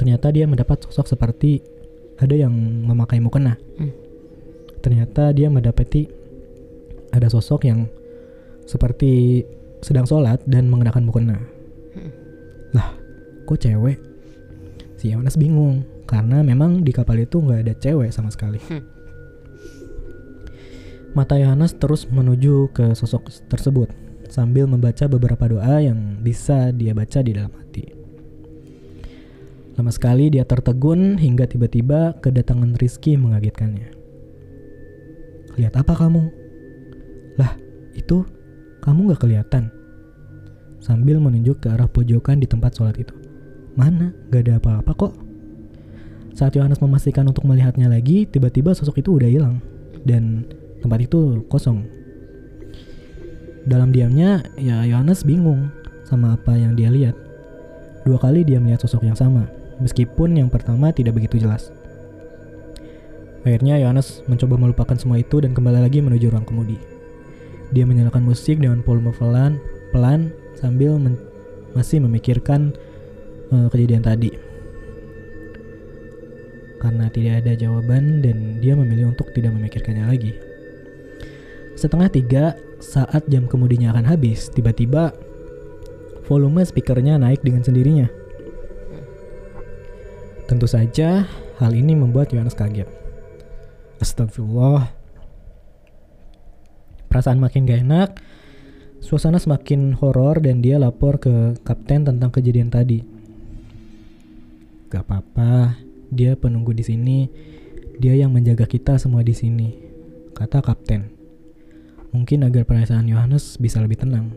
Ternyata 0.00 0.32
dia 0.32 0.48
mendapat 0.48 0.80
sosok 0.88 1.12
seperti 1.12 1.60
ada 2.16 2.32
yang 2.32 2.56
memakai 2.88 3.20
mukena. 3.20 3.60
Hmm. 3.76 3.92
Ternyata 4.80 5.36
dia 5.36 5.52
mendapati 5.52 6.08
ada 7.12 7.28
sosok 7.28 7.68
yang 7.68 7.84
seperti 8.64 9.44
sedang 9.84 10.08
sholat 10.08 10.40
dan 10.48 10.72
mengenakan 10.72 11.04
mukena. 11.04 11.36
Hmm. 11.92 12.12
Lah, 12.72 12.96
kok 13.44 13.60
cewek? 13.60 14.00
Si 14.96 15.12
Yohanes 15.12 15.36
bingung 15.36 15.84
karena 16.08 16.40
memang 16.40 16.80
di 16.80 16.96
kapal 16.96 17.20
itu 17.20 17.36
nggak 17.36 17.60
ada 17.60 17.74
cewek 17.76 18.08
sama 18.08 18.32
sekali. 18.32 18.56
Hmm. 18.72 18.80
Mata 21.12 21.36
Yohanes 21.36 21.76
terus 21.76 22.08
menuju 22.08 22.72
ke 22.72 22.96
sosok 22.96 23.28
tersebut 23.52 23.92
sambil 24.32 24.64
membaca 24.64 25.04
beberapa 25.12 25.44
doa 25.44 25.82
yang 25.84 26.24
bisa 26.24 26.72
dia 26.72 26.96
baca 26.96 27.20
di 27.20 27.36
dalam 27.36 27.52
hati. 27.52 27.99
Lama 29.78 29.90
sekali 29.94 30.32
dia 30.32 30.42
tertegun 30.42 31.20
hingga 31.20 31.46
tiba-tiba 31.46 32.18
kedatangan 32.18 32.74
Rizky 32.78 33.14
mengagetkannya. 33.14 33.94
Lihat 35.58 35.74
apa 35.78 35.92
kamu? 35.94 36.22
Lah, 37.38 37.52
itu 37.94 38.26
kamu 38.82 39.14
gak 39.14 39.22
kelihatan. 39.26 39.70
Sambil 40.80 41.20
menunjuk 41.20 41.60
ke 41.60 41.68
arah 41.68 41.86
pojokan 41.86 42.40
di 42.40 42.48
tempat 42.48 42.74
sholat 42.74 42.96
itu. 42.96 43.12
Mana? 43.76 44.16
Gak 44.32 44.48
ada 44.48 44.58
apa-apa 44.58 44.92
kok. 44.96 45.12
Saat 46.32 46.56
Yohanes 46.56 46.80
memastikan 46.80 47.28
untuk 47.28 47.44
melihatnya 47.44 47.92
lagi, 47.92 48.24
tiba-tiba 48.24 48.72
sosok 48.72 49.04
itu 49.04 49.20
udah 49.20 49.28
hilang. 49.28 49.60
Dan 50.02 50.48
tempat 50.80 51.04
itu 51.04 51.44
kosong. 51.52 51.84
Dalam 53.68 53.92
diamnya, 53.92 54.40
ya 54.56 54.88
Yohanes 54.88 55.20
bingung 55.20 55.68
sama 56.08 56.40
apa 56.40 56.56
yang 56.56 56.72
dia 56.72 56.88
lihat. 56.88 57.12
Dua 58.08 58.16
kali 58.16 58.40
dia 58.48 58.56
melihat 58.56 58.80
sosok 58.80 59.04
yang 59.04 59.18
sama, 59.18 59.44
meskipun 59.80 60.36
yang 60.36 60.52
pertama 60.52 60.92
tidak 60.92 61.16
begitu 61.16 61.40
jelas. 61.42 61.72
Akhirnya 63.40 63.80
Yohanes 63.80 64.20
mencoba 64.28 64.60
melupakan 64.60 64.96
semua 65.00 65.16
itu 65.16 65.40
dan 65.40 65.56
kembali 65.56 65.80
lagi 65.80 66.04
menuju 66.04 66.28
ruang 66.28 66.44
kemudi. 66.44 66.76
Dia 67.72 67.88
menyalakan 67.88 68.28
musik 68.28 68.60
dengan 68.60 68.84
volume 68.84 69.16
pelan, 69.16 69.56
pelan 69.96 70.28
sambil 70.60 71.00
men- 71.00 71.18
masih 71.72 72.04
memikirkan 72.04 72.76
eh, 73.48 73.68
kejadian 73.72 74.04
tadi. 74.04 74.30
Karena 76.80 77.08
tidak 77.12 77.44
ada 77.44 77.52
jawaban 77.56 78.20
dan 78.20 78.60
dia 78.60 78.76
memilih 78.76 79.12
untuk 79.12 79.32
tidak 79.32 79.56
memikirkannya 79.56 80.04
lagi. 80.04 80.32
Setengah 81.76 82.08
tiga 82.12 82.44
saat 82.80 83.24
jam 83.28 83.48
kemudinya 83.48 83.92
akan 83.92 84.04
habis, 84.04 84.52
tiba-tiba 84.52 85.16
volume 86.28 86.60
speakernya 86.64 87.16
naik 87.16 87.40
dengan 87.40 87.64
sendirinya. 87.64 88.19
Tentu 90.50 90.66
saja 90.66 91.30
hal 91.62 91.72
ini 91.78 91.94
membuat 91.94 92.34
Yohanes 92.34 92.58
kaget. 92.58 92.90
Astagfirullah. 94.02 94.90
Perasaan 97.06 97.38
makin 97.38 97.70
gak 97.70 97.86
enak, 97.86 98.18
suasana 98.98 99.38
semakin 99.38 99.94
horor 99.94 100.42
dan 100.42 100.58
dia 100.58 100.82
lapor 100.82 101.22
ke 101.22 101.54
kapten 101.62 102.02
tentang 102.02 102.34
kejadian 102.34 102.66
tadi. 102.66 102.98
Gak 104.90 105.06
apa-apa, 105.06 105.78
dia 106.10 106.34
penunggu 106.34 106.74
di 106.74 106.82
sini. 106.82 107.30
Dia 108.02 108.18
yang 108.18 108.34
menjaga 108.34 108.66
kita 108.66 108.98
semua 108.98 109.22
di 109.22 109.38
sini, 109.38 109.70
kata 110.34 110.66
kapten. 110.66 111.14
Mungkin 112.10 112.42
agar 112.42 112.66
perasaan 112.66 113.06
Yohanes 113.06 113.54
bisa 113.54 113.78
lebih 113.78 114.02
tenang. 114.02 114.34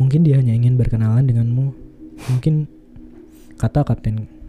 Mungkin 0.00 0.24
dia 0.24 0.40
hanya 0.40 0.56
ingin 0.56 0.80
berkenalan 0.80 1.28
denganmu. 1.28 1.76
Mungkin 2.32 2.72
kata 3.60 3.84
kapten. 3.84 4.39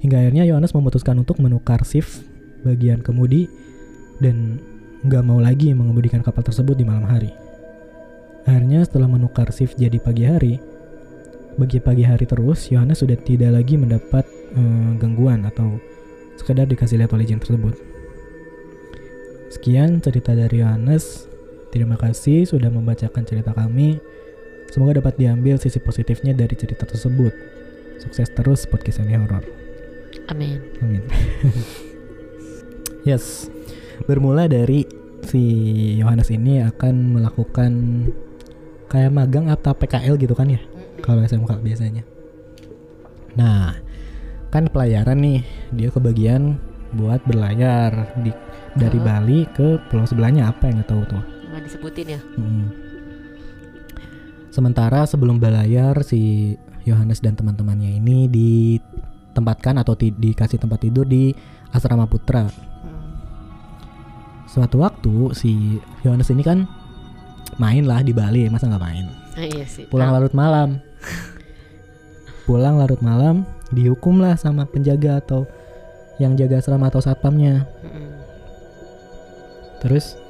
Hingga 0.00 0.16
akhirnya 0.16 0.44
Yohanes 0.48 0.72
memutuskan 0.72 1.20
untuk 1.20 1.40
menukar 1.44 1.84
shift 1.84 2.24
bagian 2.64 3.04
kemudi 3.04 3.48
dan 4.20 4.60
nggak 5.04 5.24
mau 5.24 5.40
lagi 5.40 5.72
mengemudikan 5.72 6.20
kapal 6.20 6.44
tersebut 6.44 6.76
di 6.76 6.84
malam 6.84 7.04
hari. 7.04 7.32
Akhirnya 8.48 8.84
setelah 8.84 9.08
menukar 9.08 9.52
shift 9.52 9.76
jadi 9.76 10.00
pagi 10.00 10.24
hari, 10.24 10.54
bagi 11.60 11.76
pagi 11.76 12.04
hari 12.04 12.24
terus, 12.24 12.72
Yohanes 12.72 13.04
sudah 13.04 13.16
tidak 13.20 13.52
lagi 13.52 13.76
mendapat 13.76 14.24
eh, 14.56 14.90
gangguan 14.96 15.44
atau 15.44 15.76
sekedar 16.40 16.64
dikasih 16.64 16.96
lihat 16.96 17.12
oleh 17.12 17.28
jin 17.28 17.36
tersebut. 17.36 17.76
Sekian 19.52 20.00
cerita 20.00 20.32
dari 20.32 20.64
Yohanes. 20.64 21.28
Terima 21.70 21.94
kasih 21.94 22.48
sudah 22.48 22.72
membacakan 22.72 23.22
cerita 23.28 23.54
kami. 23.54 24.00
Semoga 24.72 25.02
dapat 25.02 25.18
diambil 25.18 25.58
sisi 25.58 25.78
positifnya 25.82 26.34
dari 26.34 26.54
cerita 26.54 26.86
tersebut. 26.86 27.34
Sukses 28.00 28.30
terus 28.32 28.64
podcast 28.64 29.02
ini 29.04 29.18
horor. 29.18 29.59
Amin. 30.30 30.58
Amin. 30.82 31.02
yes. 33.08 33.50
Bermula 34.06 34.48
dari 34.48 34.86
si 35.26 35.42
Yohanes 36.00 36.32
ini 36.32 36.64
akan 36.64 37.20
melakukan 37.20 37.72
kayak 38.90 39.12
magang 39.14 39.46
atau 39.52 39.76
PKL 39.76 40.18
gitu 40.18 40.34
kan 40.34 40.50
ya? 40.50 40.60
Kalau 41.00 41.22
SMK 41.22 41.62
biasanya. 41.62 42.02
Nah, 43.38 43.78
kan 44.50 44.66
pelayaran 44.66 45.22
nih, 45.22 45.40
dia 45.70 45.88
kebagian 45.94 46.58
buat 46.90 47.22
berlayar 47.22 48.18
di 48.18 48.34
dari 48.74 48.98
Oh. 48.98 49.04
Bali 49.06 49.46
ke 49.50 49.78
pulau 49.90 50.06
sebelahnya 50.06 50.50
apa 50.50 50.70
yang 50.70 50.82
nggak 50.82 50.90
tahu 50.90 51.02
tuh. 51.06 51.22
Nggak 51.50 51.62
disebutin 51.66 52.06
ya? 52.18 52.20
Mm. 52.38 52.66
Sementara 54.50 55.06
sebelum 55.06 55.38
berlayar 55.38 56.02
si 56.02 56.54
Yohanes 56.82 57.22
dan 57.22 57.38
teman-temannya 57.38 58.02
ini 58.02 58.26
ditempatkan 59.40 59.80
atau 59.80 59.96
ti- 59.96 60.12
dikasih 60.12 60.60
tempat 60.60 60.84
tidur 60.84 61.08
di 61.08 61.32
asrama 61.72 62.04
putra. 62.04 62.44
Hmm. 62.44 62.52
Suatu 64.44 64.84
waktu 64.84 65.32
si 65.32 65.80
Yohanes 66.04 66.28
ini 66.28 66.44
kan 66.44 66.68
main 67.56 67.88
lah 67.88 68.04
di 68.04 68.12
Bali, 68.12 68.52
masa 68.52 68.68
nggak 68.68 68.84
main? 68.84 69.08
Ah, 69.40 69.48
iya 69.48 69.64
sih. 69.64 69.88
Pulang 69.88 70.12
larut 70.12 70.36
malam. 70.36 70.76
Pulang 72.46 72.76
larut 72.76 73.00
malam 73.00 73.48
dihukum 73.72 74.20
lah 74.20 74.36
sama 74.36 74.68
penjaga 74.68 75.24
atau 75.24 75.48
yang 76.20 76.36
jaga 76.36 76.60
asrama 76.60 76.92
atau 76.92 77.00
satpamnya. 77.00 77.64
mm-mm. 77.80 78.08
Terus 79.80 80.20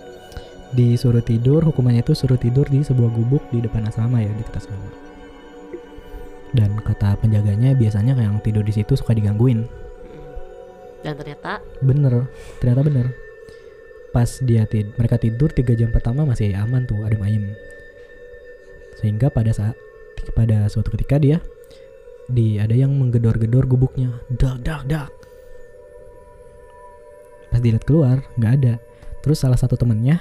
disuruh 0.71 1.25
tidur, 1.25 1.67
hukumannya 1.67 2.07
itu 2.07 2.15
suruh 2.15 2.39
tidur 2.39 2.63
di 2.71 2.87
sebuah 2.87 3.11
gubuk 3.11 3.43
di 3.51 3.59
depan 3.59 3.91
asrama 3.91 4.23
ya, 4.23 4.31
di 4.31 4.39
dekat 4.39 4.63
asrama. 4.63 5.00
Dan 6.51 6.79
kata 6.83 7.15
penjaganya 7.23 7.79
biasanya 7.79 8.19
yang 8.19 8.43
tidur 8.43 8.67
di 8.67 8.75
situ 8.75 8.99
suka 8.99 9.15
digangguin. 9.15 9.67
Mm-mm. 9.67 10.25
Dan 11.07 11.15
ternyata 11.15 11.63
Bener, 11.79 12.27
ternyata 12.59 12.83
bener. 12.83 13.07
Pas 14.11 14.27
dia 14.43 14.67
tid 14.67 14.91
mereka 14.99 15.23
tidur 15.23 15.55
tiga 15.55 15.79
jam 15.79 15.95
pertama 15.95 16.27
masih 16.27 16.51
aman 16.59 16.83
tuh, 16.83 16.99
ada 17.07 17.15
ayem. 17.23 17.55
Sehingga 18.99 19.31
pada 19.31 19.55
saat 19.55 19.79
pada 20.35 20.67
suatu 20.67 20.91
ketika 20.93 21.17
dia 21.17 21.39
di 22.27 22.59
ada 22.59 22.75
yang 22.75 22.91
menggedor-gedor 22.99 23.71
gubuknya, 23.71 24.11
dak 24.35 24.63
dak 24.67 24.83
dak. 24.91 25.11
Pas 27.51 27.63
dilihat 27.63 27.87
keluar 27.87 28.23
nggak 28.39 28.53
ada. 28.63 28.75
Terus 29.23 29.39
salah 29.43 29.59
satu 29.59 29.79
temennya 29.79 30.19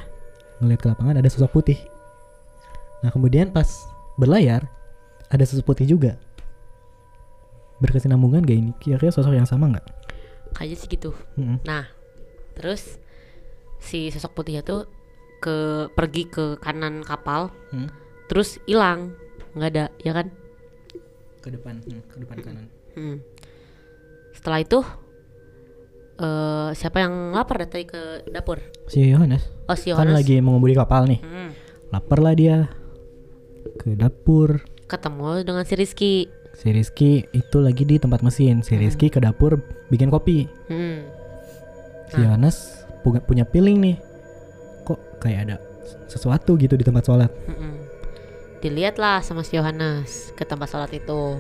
ngeliat 0.62 0.80
ke 0.82 0.88
lapangan 0.94 1.18
ada 1.18 1.30
sosok 1.30 1.62
putih. 1.62 1.80
Nah 3.02 3.10
kemudian 3.10 3.50
pas 3.50 3.68
berlayar 4.20 4.66
ada 5.30 5.44
sosok 5.44 5.66
putih 5.68 5.86
juga. 5.88 6.18
Berkesinambungan 7.80 8.44
gak 8.44 8.58
ini? 8.58 8.72
Kira-kira 8.76 9.10
sosok 9.10 9.34
yang 9.34 9.46
sama 9.46 9.70
nggak? 9.70 9.88
kayaknya 10.50 10.76
sih 10.76 10.90
gitu. 10.90 11.14
Mm-mm. 11.38 11.62
Nah, 11.62 11.86
terus 12.54 12.98
si 13.78 14.10
sosok 14.10 14.34
putihnya 14.36 14.60
tuh 14.60 14.90
ke 15.38 15.56
pergi 15.90 16.26
ke 16.26 16.58
kanan 16.58 17.00
kapal, 17.00 17.54
Hmm. 17.70 17.86
terus 18.26 18.58
hilang, 18.66 19.14
nggak 19.54 19.70
ada, 19.70 19.86
ya 20.00 20.12
kan? 20.12 20.28
ke 21.40 21.48
depan 21.50 21.80
hmm, 21.80 22.02
ke 22.04 22.16
depan 22.20 22.38
kanan 22.42 22.66
Hmm. 22.92 23.18
Setelah 24.34 24.60
itu 24.60 24.82
eh 26.20 26.70
siapa 26.74 27.00
yang 27.00 27.32
lapar 27.32 27.64
datang 27.64 27.86
ke 27.86 28.02
dapur? 28.28 28.60
si 28.90 29.06
Yohanes 29.06 29.48
Oh 29.64 29.78
si 29.78 29.88
kan 29.88 30.04
Yohanes. 30.04 30.20
lagi 30.20 30.36
mengemudi 30.40 30.74
kapal 30.74 31.06
nih 31.06 31.22
Hmm. 31.22 31.54
lapar 31.88 32.20
lah 32.20 32.34
dia 32.34 32.68
ke 33.78 33.94
dapur 33.94 34.60
Ketemu 34.90 35.46
dengan 35.46 35.64
si 35.64 35.74
Rizky. 35.74 36.14
si 36.52 36.68
Rizky 36.68 37.12
itu 37.30 37.58
lagi 37.58 37.86
di 37.86 37.96
tempat 37.96 38.20
mesin 38.20 38.60
si 38.60 38.76
Rizky 38.76 39.08
ke 39.08 39.18
dapur 39.18 39.62
bikin 39.88 40.10
kopi 40.10 40.44
Hmm. 40.68 41.06
si 42.08 42.20
Yohanes 42.20 42.58
punya 43.00 43.22
punya 43.22 43.46
feeling 43.46 43.80
nih 43.80 43.96
kok 44.84 45.00
kayak 45.20 45.40
ada 45.42 45.56
sesuatu 46.06 46.58
gitu 46.58 46.74
di 46.74 46.82
tempat 46.82 47.06
sholat 47.06 47.32
Mm-mm. 47.46 47.80
Dilihatlah 48.60 49.22
sama 49.22 49.40
si 49.40 49.56
Yohanes 49.56 50.34
ke 50.34 50.44
tempat 50.44 50.68
sholat 50.68 50.92
itu. 50.92 51.40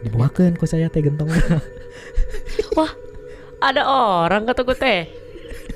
dibuakan 0.00 0.54
kok 0.54 0.64
saya 0.64 0.86
teh 0.86 1.02
gentong 1.02 1.28
Wah, 2.78 2.94
ada 3.58 3.82
orang 3.84 4.46
kata 4.46 4.62
gue 4.62 4.76
teh. 4.76 5.00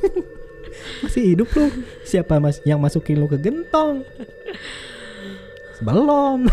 masih 1.02 1.34
hidup 1.34 1.50
lu 1.52 1.66
siapa 2.02 2.38
mas 2.38 2.62
yang 2.62 2.78
masukin 2.78 3.18
lu 3.18 3.26
ke 3.26 3.36
gentong 3.36 4.06
belum 5.82 6.46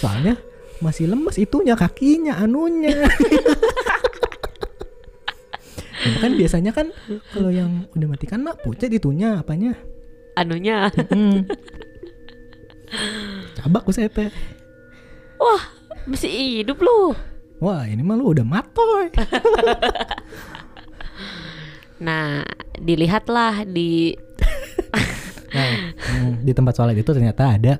soalnya 0.00 0.38
masih 0.78 1.10
lemes 1.10 1.36
itunya 1.38 1.74
kakinya 1.74 2.38
anunya 2.38 3.02
Ya, 6.04 6.20
kan 6.20 6.36
biasanya 6.36 6.68
kan 6.76 6.92
kalau 7.32 7.48
yang 7.48 7.88
udah 7.96 8.08
mati 8.12 8.28
kan 8.28 8.44
mak 8.44 8.60
pucat 8.60 8.92
itunya 8.92 9.40
apanya 9.40 9.72
Anunya. 10.36 10.92
hmm. 10.92 11.48
cabak 13.56 13.88
teh 13.88 14.28
Wah, 15.40 15.64
masih 16.04 16.60
hidup 16.60 16.84
lu. 16.84 17.16
wah 17.56 17.88
ini 17.88 18.04
mah 18.04 18.20
lu 18.20 18.36
udah 18.36 18.44
matoy 18.44 19.08
Nah, 22.04 22.44
dilihatlah 22.76 23.64
di 23.64 24.12
nah, 25.56 25.83
di 26.40 26.52
tempat 26.52 26.74
sholat 26.74 26.92
itu 26.92 27.08
ternyata 27.08 27.44
ada 27.50 27.74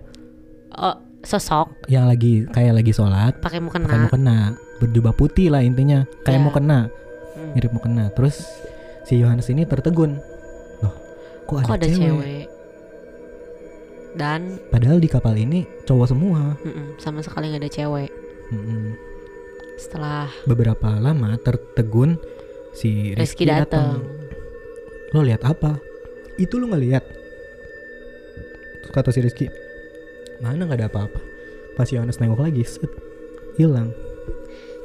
oh, 0.74 0.96
sosok 1.20 1.86
yang 1.86 2.04
lagi 2.04 2.44
kayak 2.46 2.74
lagi 2.74 2.90
sholat 2.90 3.38
pakai 3.38 3.60
pakai 3.60 3.80
mukena. 3.82 3.96
mukena 4.02 4.36
berjubah 4.76 5.12
putih 5.12 5.48
lah 5.48 5.60
intinya 5.60 6.04
kayak 6.22 6.38
Ya. 6.38 6.44
mukena 6.44 6.80
Hmm. 7.34 7.50
mirip 7.50 7.70
mukena 7.70 8.08
terus 8.10 8.46
si 9.02 9.18
Yohanes 9.18 9.48
ini 9.48 9.64
tertegun 9.64 10.14
loh 10.80 10.94
kok 11.44 11.58
ada, 11.58 11.66
Kok 11.66 11.74
ada 11.74 11.86
cewek? 11.88 11.98
cewek? 11.98 12.44
Dan 14.14 14.40
padahal 14.70 15.02
di 15.02 15.10
kapal 15.10 15.34
ini 15.34 15.66
cowok 15.82 16.06
semua 16.06 16.54
mm-mm, 16.56 16.94
sama 16.96 17.18
sekali 17.18 17.50
nggak 17.50 17.58
ada 17.58 17.70
cewek. 17.72 18.10
Mm-mm. 18.48 18.94
Setelah 19.74 20.30
beberapa 20.46 20.94
lama 20.94 21.34
tertegun 21.36 22.14
si 22.70 23.10
Rizky 23.10 23.42
Rizky 23.42 23.44
datang. 23.44 23.98
datang 23.98 24.06
lo 25.10 25.22
lihat 25.22 25.42
apa 25.42 25.78
itu 26.36 26.54
lo 26.54 26.66
nggak 26.66 26.84
lihat 26.84 27.04
Terus 28.84 28.92
kata 28.92 29.10
si 29.10 29.20
Rizky 29.24 29.46
mana 30.44 30.68
nggak 30.68 30.84
ada 30.84 30.88
apa-apa 30.92 31.20
pas 31.74 31.88
Yohanes 31.88 32.20
nengok 32.20 32.44
lagi 32.44 32.62
set 32.68 32.90
hilang 33.56 33.96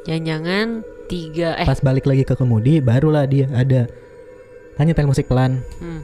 Jangan-jangan 0.07 0.87
tiga 1.11 1.59
eh 1.59 1.67
pas 1.67 1.83
balik 1.83 2.07
lagi 2.07 2.23
ke 2.23 2.33
kemudi 2.33 2.79
barulah 2.79 3.27
dia 3.27 3.51
ada 3.51 3.91
kan 4.79 4.87
nyetel 4.87 5.09
musik 5.09 5.27
pelan 5.27 5.59
hmm, 5.83 6.01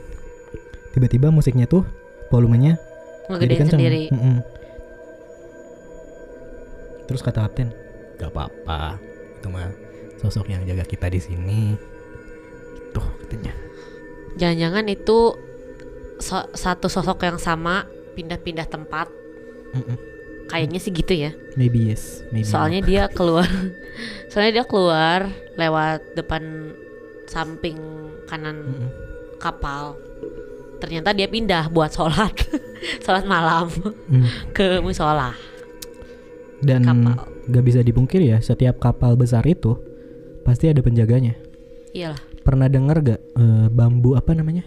tiba-tiba 0.91 1.31
musiknya 1.31 1.69
tuh 1.69 1.87
volumenya 2.27 2.75
jadi 3.29 3.55
kenceng. 3.57 3.79
sendiri. 3.81 4.03
Terus 7.05 7.21
kata 7.21 7.45
kapten, 7.45 7.69
gak 8.17 8.33
apa-apa, 8.33 8.97
itu 9.37 9.47
mah 9.49 9.69
sosok 10.17 10.49
yang 10.49 10.65
jaga 10.65 10.85
kita 10.85 11.09
di 11.09 11.21
sini. 11.21 11.61
Itu 12.89 13.01
katanya. 13.25 13.53
Jangan-jangan 14.41 14.85
itu 14.89 15.37
so- 16.17 16.49
satu 16.51 16.87
sosok 16.87 17.21
yang 17.21 17.37
sama 17.37 17.83
pindah-pindah 18.13 18.65
tempat. 18.65 19.07
Mm-mm. 19.71 19.97
Kayaknya 20.45 20.77
sih 20.77 20.93
gitu 20.93 21.13
ya. 21.15 21.31
Maybe 21.55 21.89
yes, 21.89 22.21
maybe. 22.29 22.45
Soalnya 22.45 22.79
not. 22.79 22.87
dia 22.87 23.03
keluar. 23.09 23.49
soalnya 24.29 24.61
dia 24.61 24.65
keluar 24.65 25.19
lewat 25.55 26.13
depan 26.13 26.71
samping 27.25 27.77
kanan 28.25 28.57
Mm-mm. 28.63 28.89
kapal. 29.37 29.97
Ternyata 30.75 31.11
dia 31.11 31.25
pindah 31.25 31.67
buat 31.67 31.89
sholat, 31.89 32.35
sholat 33.03 33.25
malam 33.25 33.71
Mm. 34.05 34.51
ke 34.51 34.79
musola. 34.79 35.33
Dan 36.57 36.81
Kapal. 36.83 37.29
gak 37.47 37.63
bisa 37.63 37.79
dipungkir 37.79 38.21
ya, 38.21 38.37
setiap 38.39 38.77
kapal 38.77 39.13
besar 39.13 39.43
itu 39.45 39.75
pasti 40.41 40.65
ada 40.65 40.79
penjaganya. 40.79 41.35
Iyalah, 41.91 42.17
Pernah 42.41 42.67
denger 42.67 42.97
gak 43.03 43.21
eh, 43.33 43.67
bambu 43.69 44.13
apa 44.13 44.31
namanya? 44.31 44.65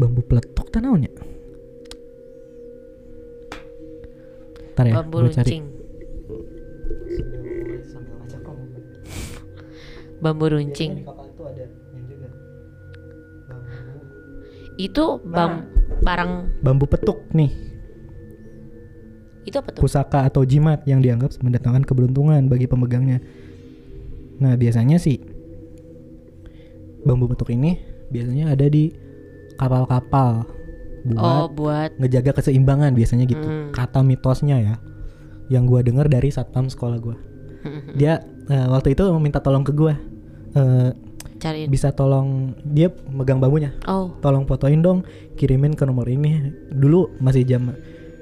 Bambu 0.00 0.24
peletok 0.24 0.72
tanahnya. 0.72 1.12
Ntar 4.72 4.84
ya, 4.88 4.94
bambu 5.04 5.16
gue 5.20 5.28
cari. 5.28 5.60
runcing. 5.60 5.64
Bambu 10.24 10.44
runcing. 10.48 10.92
Itu 14.80 15.20
bam 15.20 15.68
barang 16.00 16.64
Bambu 16.64 16.88
petuk 16.88 17.28
nih, 17.36 17.52
itu 19.44 19.56
apa 19.56 19.72
tuh? 19.72 19.80
pusaka 19.84 20.24
atau 20.24 20.44
jimat 20.44 20.80
yang 20.84 21.04
dianggap 21.04 21.36
mendatangkan 21.44 21.84
keberuntungan 21.84 22.48
bagi 22.48 22.64
pemegangnya. 22.64 23.20
Nah, 24.40 24.56
biasanya 24.56 24.96
sih 24.96 25.20
bambu 27.04 27.28
petuk 27.28 27.52
ini 27.52 27.80
biasanya 28.12 28.52
ada 28.52 28.68
di 28.68 28.92
kapal-kapal 29.60 30.48
Oh, 31.16 31.48
buat 31.48 31.56
buat 31.56 31.90
ngejaga 31.96 32.40
keseimbangan 32.40 32.92
biasanya 32.92 33.24
gitu. 33.24 33.40
Hmm. 33.40 33.72
Kata 33.72 34.04
mitosnya 34.04 34.60
ya. 34.60 34.74
Yang 35.48 35.64
gua 35.66 35.80
dengar 35.80 36.06
dari 36.12 36.28
satpam 36.28 36.68
sekolah 36.68 36.98
gua. 37.00 37.16
Dia 37.96 38.20
eh, 38.48 38.66
waktu 38.68 38.92
itu 38.92 39.08
minta 39.16 39.40
tolong 39.40 39.64
ke 39.64 39.72
gua. 39.72 39.96
Eh, 40.52 40.90
cariin. 41.40 41.72
bisa 41.72 41.88
tolong 41.96 42.52
dia 42.68 42.92
megang 43.08 43.40
bambunya. 43.40 43.72
Oh, 43.88 44.12
Tolong 44.20 44.44
fotoin 44.44 44.84
dong, 44.84 45.08
kirimin 45.40 45.72
ke 45.72 45.88
nomor 45.88 46.04
ini. 46.04 46.52
Dulu 46.68 47.16
masih 47.16 47.48
jam 47.48 47.72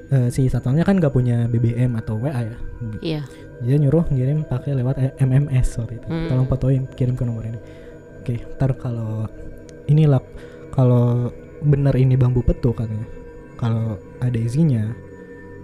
eh, 0.09 0.31
si 0.31 0.47
satpamnya 0.47 0.87
kan 0.87 1.03
gak 1.03 1.11
punya 1.11 1.51
BBM 1.51 1.99
atau 1.99 2.15
WA 2.15 2.31
ya. 2.31 2.55
iya. 3.03 3.21
Dia 3.59 3.75
nyuruh 3.75 4.07
ngirim 4.07 4.47
pakai 4.47 4.71
lewat 4.71 4.95
eh, 5.03 5.11
MMS 5.19 5.67
sorry 5.67 5.99
itu. 5.99 6.07
Hmm. 6.07 6.31
Tolong 6.31 6.47
fotoin, 6.47 6.87
kirim 6.95 7.19
ke 7.19 7.27
nomor 7.27 7.43
ini. 7.43 7.59
Oke, 8.23 8.39
ntar 8.55 8.71
kalau 8.79 9.27
inilah 9.91 10.23
kalau 10.79 11.27
bener 11.59 11.91
ini 11.99 12.15
bambu 12.15 12.39
petuk 12.39 12.79
katanya. 12.79 13.03
Kalau 13.59 13.99
ada 14.23 14.39
isinya, 14.39 14.95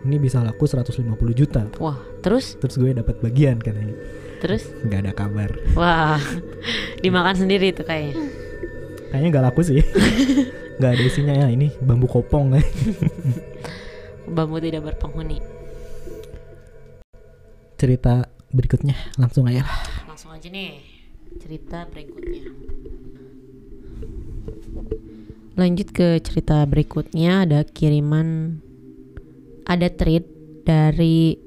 ini 0.04 0.20
bisa 0.20 0.44
laku 0.44 0.68
150 0.68 1.08
juta. 1.32 1.64
Wah, 1.80 1.96
terus 2.20 2.60
Terus 2.60 2.76
gue 2.76 2.92
dapat 2.92 3.24
bagian 3.24 3.56
katanya. 3.64 3.96
terus 4.44 4.68
Nggak 4.84 5.00
ada 5.08 5.14
kabar. 5.16 5.50
wah. 5.80 6.20
Dimakan 7.04 7.48
sendiri 7.48 7.72
tuh 7.72 7.88
kayaknya. 7.88 8.20
Kayaknya 9.08 9.28
nggak 9.32 9.46
laku 9.48 9.62
sih. 9.64 9.80
Nggak 10.76 10.92
ada 10.92 11.04
isinya 11.08 11.34
ya. 11.40 11.48
Ini 11.48 11.72
bambu 11.80 12.12
kopong. 12.12 12.52
Bambu 14.36 14.60
tidak 14.60 14.92
berpenghuni. 14.92 15.40
Cerita 17.80 18.28
berikutnya 18.52 19.00
langsung 19.16 19.48
aja 19.48 19.64
lah. 19.64 19.80
Langsung 20.12 20.36
aja 20.36 20.52
nih 20.52 20.84
cerita 21.40 21.88
berikutnya. 21.88 22.44
Lanjut 25.56 25.96
ke 25.96 26.20
cerita 26.20 26.68
berikutnya 26.68 27.48
ada 27.48 27.64
kiriman 27.64 28.60
ada 29.66 29.88
tweet 29.88 30.28
dari 30.68 31.40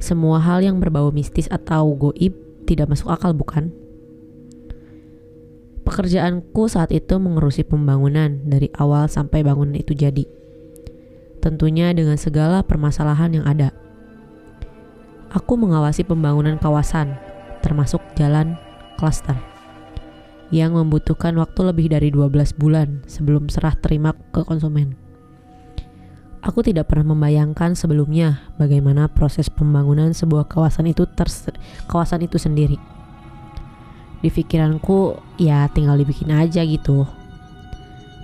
Semua 0.01 0.41
hal 0.43 0.65
yang 0.65 0.81
berbau 0.81 1.13
mistis 1.15 1.47
atau 1.53 1.93
goib 1.95 2.33
tidak 2.65 2.91
masuk 2.91 3.13
akal 3.13 3.37
bukan? 3.37 3.84
Pekerjaanku 5.85 6.65
saat 6.65 6.89
itu 6.97 7.21
mengurusi 7.21 7.61
pembangunan 7.61 8.41
dari 8.49 8.73
awal 8.81 9.05
sampai 9.05 9.45
bangunan 9.45 9.77
itu 9.77 9.93
jadi. 9.93 10.25
Tentunya 11.45 11.93
dengan 11.93 12.17
segala 12.17 12.65
permasalahan 12.65 13.37
yang 13.37 13.45
ada. 13.45 13.69
Aku 15.29 15.61
mengawasi 15.61 16.09
pembangunan 16.09 16.57
kawasan, 16.57 17.21
termasuk 17.61 18.01
jalan 18.17 18.57
klaster, 18.97 19.37
yang 20.49 20.73
membutuhkan 20.73 21.37
waktu 21.37 21.61
lebih 21.69 21.93
dari 21.93 22.09
12 22.09 22.57
bulan 22.57 23.05
sebelum 23.05 23.53
serah 23.53 23.77
terima 23.77 24.17
ke 24.33 24.41
konsumen. 24.41 24.97
Aku 26.41 26.65
tidak 26.65 26.89
pernah 26.89 27.13
membayangkan 27.13 27.77
sebelumnya 27.77 28.41
bagaimana 28.57 29.13
proses 29.13 29.53
pembangunan 29.53 30.17
sebuah 30.17 30.49
kawasan 30.49 30.89
itu 30.89 31.05
kawasan 31.89 32.25
itu 32.25 32.41
sendiri 32.41 32.81
di 34.25 34.33
pikiranku 34.33 35.21
ya 35.37 35.69
tinggal 35.69 36.01
dibikin 36.01 36.33
aja 36.33 36.65
gitu. 36.65 37.05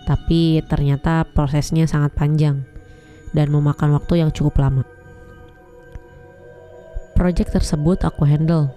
Tapi 0.09 0.65
ternyata 0.65 1.29
prosesnya 1.29 1.85
sangat 1.85 2.17
panjang 2.17 2.65
dan 3.37 3.53
memakan 3.53 4.01
waktu 4.01 4.25
yang 4.25 4.33
cukup 4.33 4.65
lama. 4.65 4.83
Proyek 7.13 7.53
tersebut 7.53 8.01
aku 8.01 8.25
handle, 8.25 8.73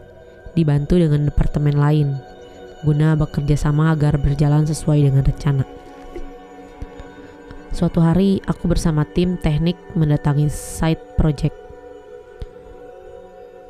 dibantu 0.52 1.00
dengan 1.00 1.32
departemen 1.32 1.80
lain, 1.80 2.20
guna 2.84 3.16
bekerja 3.16 3.56
sama 3.56 3.96
agar 3.96 4.20
berjalan 4.20 4.68
sesuai 4.68 5.08
dengan 5.08 5.24
rencana. 5.24 5.64
Suatu 7.72 8.04
hari 8.04 8.44
aku 8.46 8.68
bersama 8.68 9.08
tim 9.08 9.40
teknik 9.40 9.80
mendatangi 9.96 10.52
site 10.52 11.02
project. 11.16 11.56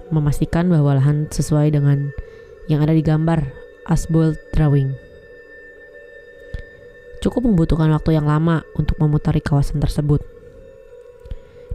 Memastikan 0.10 0.68
bahwa 0.68 0.98
lahan 0.98 1.30
sesuai 1.30 1.78
dengan 1.78 2.12
yang 2.72 2.80
ada 2.84 2.96
di 2.96 3.04
gambar 3.04 3.44
asbold 3.88 4.40
drawing. 4.56 4.96
Cukup 7.20 7.48
membutuhkan 7.48 7.88
waktu 7.92 8.20
yang 8.20 8.28
lama 8.28 8.68
untuk 8.76 9.00
memutari 9.00 9.40
kawasan 9.40 9.80
tersebut. 9.80 10.20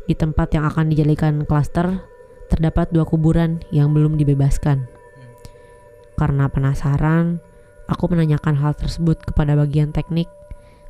Di 0.05 0.17
tempat 0.17 0.53
yang 0.53 0.69
akan 0.69 0.93
dijadikan 0.93 1.45
klaster, 1.45 2.05
terdapat 2.49 2.89
dua 2.93 3.05
kuburan 3.05 3.61
yang 3.73 3.93
belum 3.93 4.17
dibebaskan. 4.17 4.89
Karena 6.17 6.49
penasaran, 6.49 7.41
aku 7.89 8.13
menanyakan 8.13 8.57
hal 8.61 8.77
tersebut 8.77 9.21
kepada 9.25 9.57
bagian 9.57 9.93
teknik. 9.93 10.29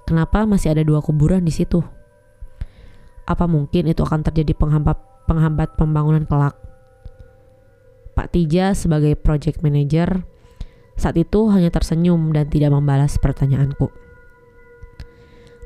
Kenapa 0.06 0.46
masih 0.46 0.74
ada 0.74 0.82
dua 0.82 1.02
kuburan 1.02 1.42
di 1.46 1.54
situ? 1.54 1.82
Apa 3.28 3.46
mungkin 3.46 3.86
itu 3.90 4.02
akan 4.02 4.26
terjadi 4.26 4.56
penghambat, 4.58 4.98
penghambat 5.28 5.76
pembangunan 5.78 6.24
kelak? 6.26 6.67
Pak 8.18 8.34
Tija 8.34 8.74
sebagai 8.74 9.14
project 9.14 9.62
manager 9.62 10.26
saat 10.98 11.14
itu 11.14 11.46
hanya 11.54 11.70
tersenyum 11.70 12.34
dan 12.34 12.50
tidak 12.50 12.74
membalas 12.74 13.14
pertanyaanku. 13.22 13.94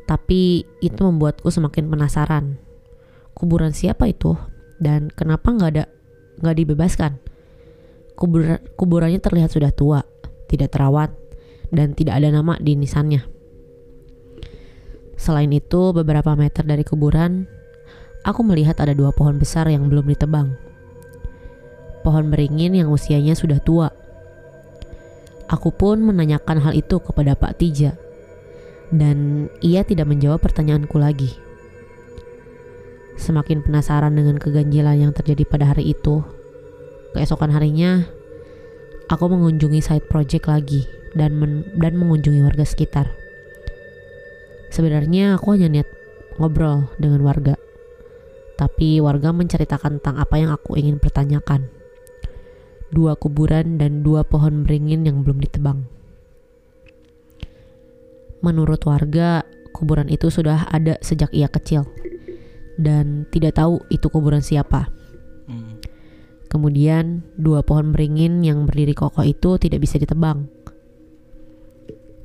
Tapi 0.04 0.68
itu 0.84 1.00
membuatku 1.00 1.48
semakin 1.48 1.88
penasaran. 1.88 2.60
Kuburan 3.32 3.72
siapa 3.72 4.04
itu? 4.04 4.36
Dan 4.76 5.08
kenapa 5.08 5.48
nggak 5.48 5.70
ada 5.72 5.88
nggak 6.44 6.56
dibebaskan? 6.60 7.16
Kubur, 8.12 8.60
kuburannya 8.76 9.24
terlihat 9.24 9.48
sudah 9.48 9.72
tua, 9.72 10.04
tidak 10.52 10.76
terawat, 10.76 11.08
dan 11.72 11.96
tidak 11.96 12.20
ada 12.20 12.28
nama 12.28 12.60
di 12.60 12.76
nisannya. 12.76 13.24
Selain 15.16 15.48
itu, 15.48 15.96
beberapa 15.96 16.36
meter 16.36 16.68
dari 16.68 16.84
kuburan, 16.84 17.48
aku 18.28 18.44
melihat 18.44 18.76
ada 18.84 18.92
dua 18.92 19.16
pohon 19.16 19.40
besar 19.40 19.72
yang 19.72 19.88
belum 19.88 20.04
ditebang. 20.12 20.71
Pohon 22.02 22.34
beringin 22.34 22.74
yang 22.74 22.90
usianya 22.90 23.38
sudah 23.38 23.62
tua. 23.62 23.88
Aku 25.46 25.70
pun 25.70 26.02
menanyakan 26.02 26.58
hal 26.58 26.72
itu 26.74 26.98
kepada 26.98 27.38
Pak 27.38 27.62
Tija, 27.62 27.94
dan 28.90 29.48
ia 29.62 29.86
tidak 29.86 30.10
menjawab 30.10 30.42
pertanyaanku 30.42 30.96
lagi. 30.98 31.30
Semakin 33.20 33.62
penasaran 33.62 34.16
dengan 34.16 34.40
keganjilan 34.40 34.98
yang 34.98 35.12
terjadi 35.14 35.44
pada 35.46 35.70
hari 35.70 35.92
itu, 35.92 36.24
keesokan 37.12 37.52
harinya 37.52 38.08
aku 39.12 39.28
mengunjungi 39.28 39.84
site 39.84 40.08
project 40.08 40.48
lagi 40.48 40.88
dan 41.12 41.36
men 41.36 41.68
dan 41.76 42.00
mengunjungi 42.00 42.40
warga 42.40 42.64
sekitar. 42.64 43.12
Sebenarnya 44.72 45.36
aku 45.36 45.52
hanya 45.52 45.68
niat 45.68 45.88
ngobrol 46.40 46.88
dengan 46.96 47.20
warga. 47.20 47.60
Tapi 48.56 49.04
warga 49.04 49.36
menceritakan 49.36 50.00
tentang 50.00 50.16
apa 50.16 50.40
yang 50.40 50.48
aku 50.48 50.80
ingin 50.80 50.96
pertanyakan. 50.96 51.81
Dua 52.92 53.16
kuburan 53.16 53.80
dan 53.80 54.04
dua 54.04 54.22
pohon 54.22 54.68
beringin 54.68 55.08
yang 55.08 55.24
belum 55.24 55.40
ditebang. 55.40 55.88
Menurut 58.44 58.84
warga, 58.84 59.48
kuburan 59.72 60.12
itu 60.12 60.28
sudah 60.28 60.68
ada 60.68 61.00
sejak 61.00 61.32
ia 61.32 61.48
kecil 61.48 61.88
dan 62.76 63.24
tidak 63.32 63.56
tahu 63.56 63.80
itu 63.88 64.06
kuburan 64.12 64.44
siapa. 64.44 64.92
Kemudian, 66.52 67.24
dua 67.40 67.64
pohon 67.64 67.96
beringin 67.96 68.44
yang 68.44 68.68
berdiri 68.68 68.92
kokoh 68.92 69.24
itu 69.24 69.56
tidak 69.56 69.88
bisa 69.88 69.96
ditebang 69.96 70.52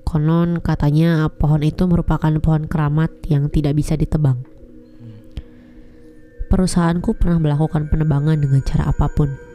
Konon 0.08 0.64
katanya 0.64 1.28
pohon 1.28 1.60
itu 1.68 1.84
merupakan 1.84 2.32
pohon 2.40 2.64
keramat 2.64 3.12
yang 3.28 3.52
tidak 3.52 3.76
bisa 3.76 4.00
ditebang. 4.00 4.40
Perusahaanku 6.48 7.20
pernah 7.20 7.44
melakukan 7.44 7.92
penebangan 7.92 8.40
dengan 8.40 8.64
cara 8.64 8.88
apa 8.88 9.12
pun. 9.12 9.47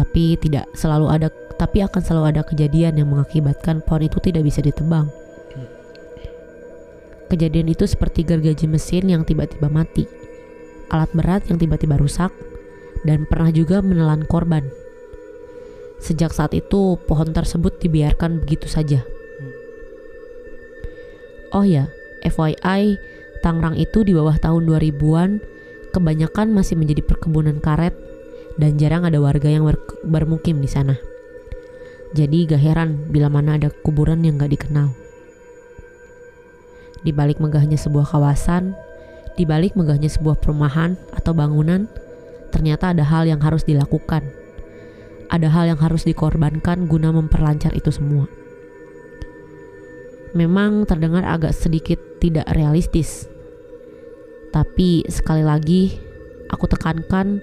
Tapi 0.00 0.40
tidak 0.40 0.64
selalu 0.72 1.12
ada 1.12 1.28
tapi 1.60 1.84
akan 1.84 2.00
selalu 2.00 2.24
ada 2.32 2.40
kejadian 2.40 2.96
yang 2.96 3.12
mengakibatkan 3.12 3.84
pohon 3.84 4.08
itu 4.08 4.16
tidak 4.24 4.48
bisa 4.48 4.64
ditebang. 4.64 5.12
Kejadian 7.28 7.68
itu 7.68 7.84
seperti 7.84 8.24
gergaji 8.24 8.64
mesin 8.64 9.12
yang 9.12 9.28
tiba-tiba 9.28 9.68
mati, 9.68 10.08
alat 10.88 11.12
berat 11.12 11.44
yang 11.52 11.60
tiba-tiba 11.60 12.00
rusak, 12.00 12.32
dan 13.04 13.28
pernah 13.28 13.52
juga 13.52 13.84
menelan 13.84 14.24
korban. 14.24 14.64
Sejak 16.00 16.32
saat 16.32 16.56
itu, 16.56 16.96
pohon 17.04 17.30
tersebut 17.30 17.76
dibiarkan 17.76 18.40
begitu 18.40 18.66
saja. 18.66 19.04
Oh 21.52 21.62
ya, 21.62 21.92
FYI, 22.24 22.96
Tangerang 23.44 23.76
itu 23.76 24.04
di 24.04 24.16
bawah 24.16 24.36
tahun 24.36 24.68
2000-an 24.68 25.40
kebanyakan 25.96 26.52
masih 26.52 26.76
menjadi 26.76 27.02
perkebunan 27.04 27.58
karet 27.58 27.96
dan 28.60 28.76
jarang 28.76 29.08
ada 29.08 29.16
warga 29.16 29.48
yang 29.48 29.64
ber 29.64 29.80
bermukim 30.04 30.60
di 30.60 30.68
sana. 30.68 31.00
Jadi 32.12 32.44
gak 32.44 32.60
heran 32.60 33.08
bila 33.08 33.32
mana 33.32 33.56
ada 33.56 33.72
kuburan 33.72 34.20
yang 34.20 34.36
gak 34.36 34.52
dikenal. 34.52 34.92
Di 37.00 37.16
balik 37.16 37.40
megahnya 37.40 37.80
sebuah 37.80 38.04
kawasan, 38.04 38.76
di 39.40 39.48
balik 39.48 39.72
megahnya 39.72 40.12
sebuah 40.12 40.36
perumahan 40.36 41.00
atau 41.16 41.32
bangunan, 41.32 41.88
ternyata 42.52 42.92
ada 42.92 43.08
hal 43.08 43.24
yang 43.24 43.40
harus 43.40 43.64
dilakukan. 43.64 44.28
Ada 45.32 45.48
hal 45.48 45.72
yang 45.72 45.80
harus 45.80 46.04
dikorbankan 46.04 46.84
guna 46.84 47.14
memperlancar 47.14 47.72
itu 47.72 47.88
semua 47.88 48.28
memang 50.34 50.86
terdengar 50.86 51.26
agak 51.26 51.54
sedikit 51.54 51.98
tidak 52.22 52.46
realistis. 52.54 53.26
Tapi 54.50 55.06
sekali 55.06 55.46
lagi, 55.46 55.94
aku 56.50 56.66
tekankan 56.66 57.38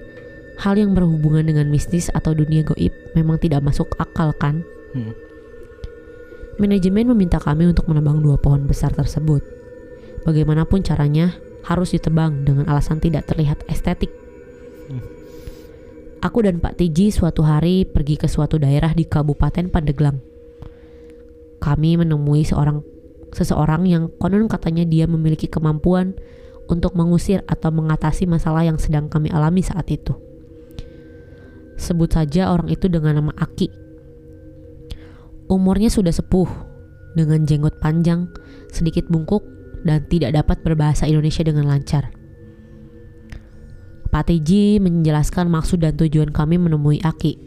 hal 0.57 0.75
yang 0.77 0.97
berhubungan 0.97 1.45
dengan 1.45 1.69
mistis 1.69 2.09
atau 2.13 2.33
dunia 2.33 2.65
goib 2.65 2.93
memang 3.13 3.37
tidak 3.37 3.61
masuk 3.61 3.93
akal 4.01 4.33
kan? 4.35 4.65
Hmm. 4.93 5.13
Manajemen 6.57 7.13
meminta 7.13 7.37
kami 7.37 7.69
untuk 7.69 7.85
menebang 7.85 8.21
dua 8.25 8.41
pohon 8.41 8.65
besar 8.65 8.89
tersebut. 8.89 9.45
Bagaimanapun 10.25 10.81
caranya, 10.81 11.37
harus 11.61 11.93
ditebang 11.93 12.41
dengan 12.41 12.65
alasan 12.65 12.97
tidak 12.97 13.29
terlihat 13.29 13.61
estetik. 13.69 14.09
Hmm. 14.89 15.05
Aku 16.25 16.41
dan 16.41 16.57
Pak 16.57 16.81
Tiji 16.81 17.13
suatu 17.13 17.45
hari 17.45 17.85
pergi 17.85 18.17
ke 18.17 18.25
suatu 18.25 18.57
daerah 18.57 18.89
di 18.97 19.05
Kabupaten 19.05 19.69
Pandeglang 19.69 20.37
kami 21.57 21.97
menemui 21.97 22.45
seorang 22.45 22.85
seseorang 23.33 23.83
yang 23.89 24.03
konon 24.21 24.47
katanya 24.47 24.87
dia 24.87 25.09
memiliki 25.09 25.49
kemampuan 25.49 26.15
untuk 26.71 26.95
mengusir 26.95 27.43
atau 27.47 27.73
mengatasi 27.73 28.23
masalah 28.23 28.63
yang 28.63 28.79
sedang 28.79 29.11
kami 29.11 29.31
alami 29.31 29.63
saat 29.63 29.87
itu. 29.91 30.15
Sebut 31.77 32.09
saja 32.09 32.49
orang 32.49 32.73
itu 32.73 32.89
dengan 32.89 33.21
nama 33.21 33.33
Aki. 33.37 33.69
Umurnya 35.47 35.87
sudah 35.87 36.11
sepuh, 36.11 36.49
dengan 37.15 37.47
jenggot 37.47 37.79
panjang, 37.79 38.27
sedikit 38.73 39.07
bungkuk, 39.07 39.45
dan 39.85 40.03
tidak 40.09 40.35
dapat 40.35 40.59
berbahasa 40.65 41.07
Indonesia 41.07 41.45
dengan 41.45 41.69
lancar. 41.69 42.11
Pak 44.11 44.33
Teji 44.33 44.81
menjelaskan 44.81 45.47
maksud 45.47 45.85
dan 45.85 45.95
tujuan 45.95 46.33
kami 46.33 46.59
menemui 46.59 46.99
Aki. 46.99 47.37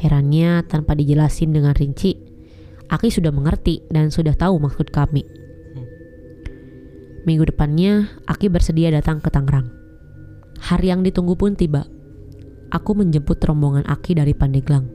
Herannya 0.00 0.64
tanpa 0.66 0.96
dijelasin 0.96 1.54
dengan 1.54 1.76
rinci, 1.76 2.16
Aki 2.90 3.08
sudah 3.12 3.30
mengerti 3.30 3.86
dan 3.86 4.10
sudah 4.10 4.34
tahu 4.34 4.58
maksud 4.58 4.90
kami. 4.90 5.22
Minggu 7.28 7.52
depannya, 7.52 8.08
Aki 8.24 8.48
bersedia 8.48 8.90
datang 8.90 9.20
ke 9.20 9.28
Tangerang. 9.28 9.68
Hari 10.58 10.88
yang 10.88 11.04
ditunggu 11.04 11.36
pun 11.36 11.52
tiba. 11.52 11.84
Aku 12.70 12.94
menjemput 12.94 13.42
rombongan 13.42 13.82
Aki 13.86 14.22
dari 14.22 14.30
Pandeglang. 14.30 14.86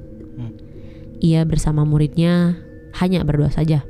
Ia 1.20 1.44
bersama 1.48 1.88
muridnya 1.88 2.60
hanya 3.00 3.24
berdua 3.24 3.52
saja. 3.52 3.84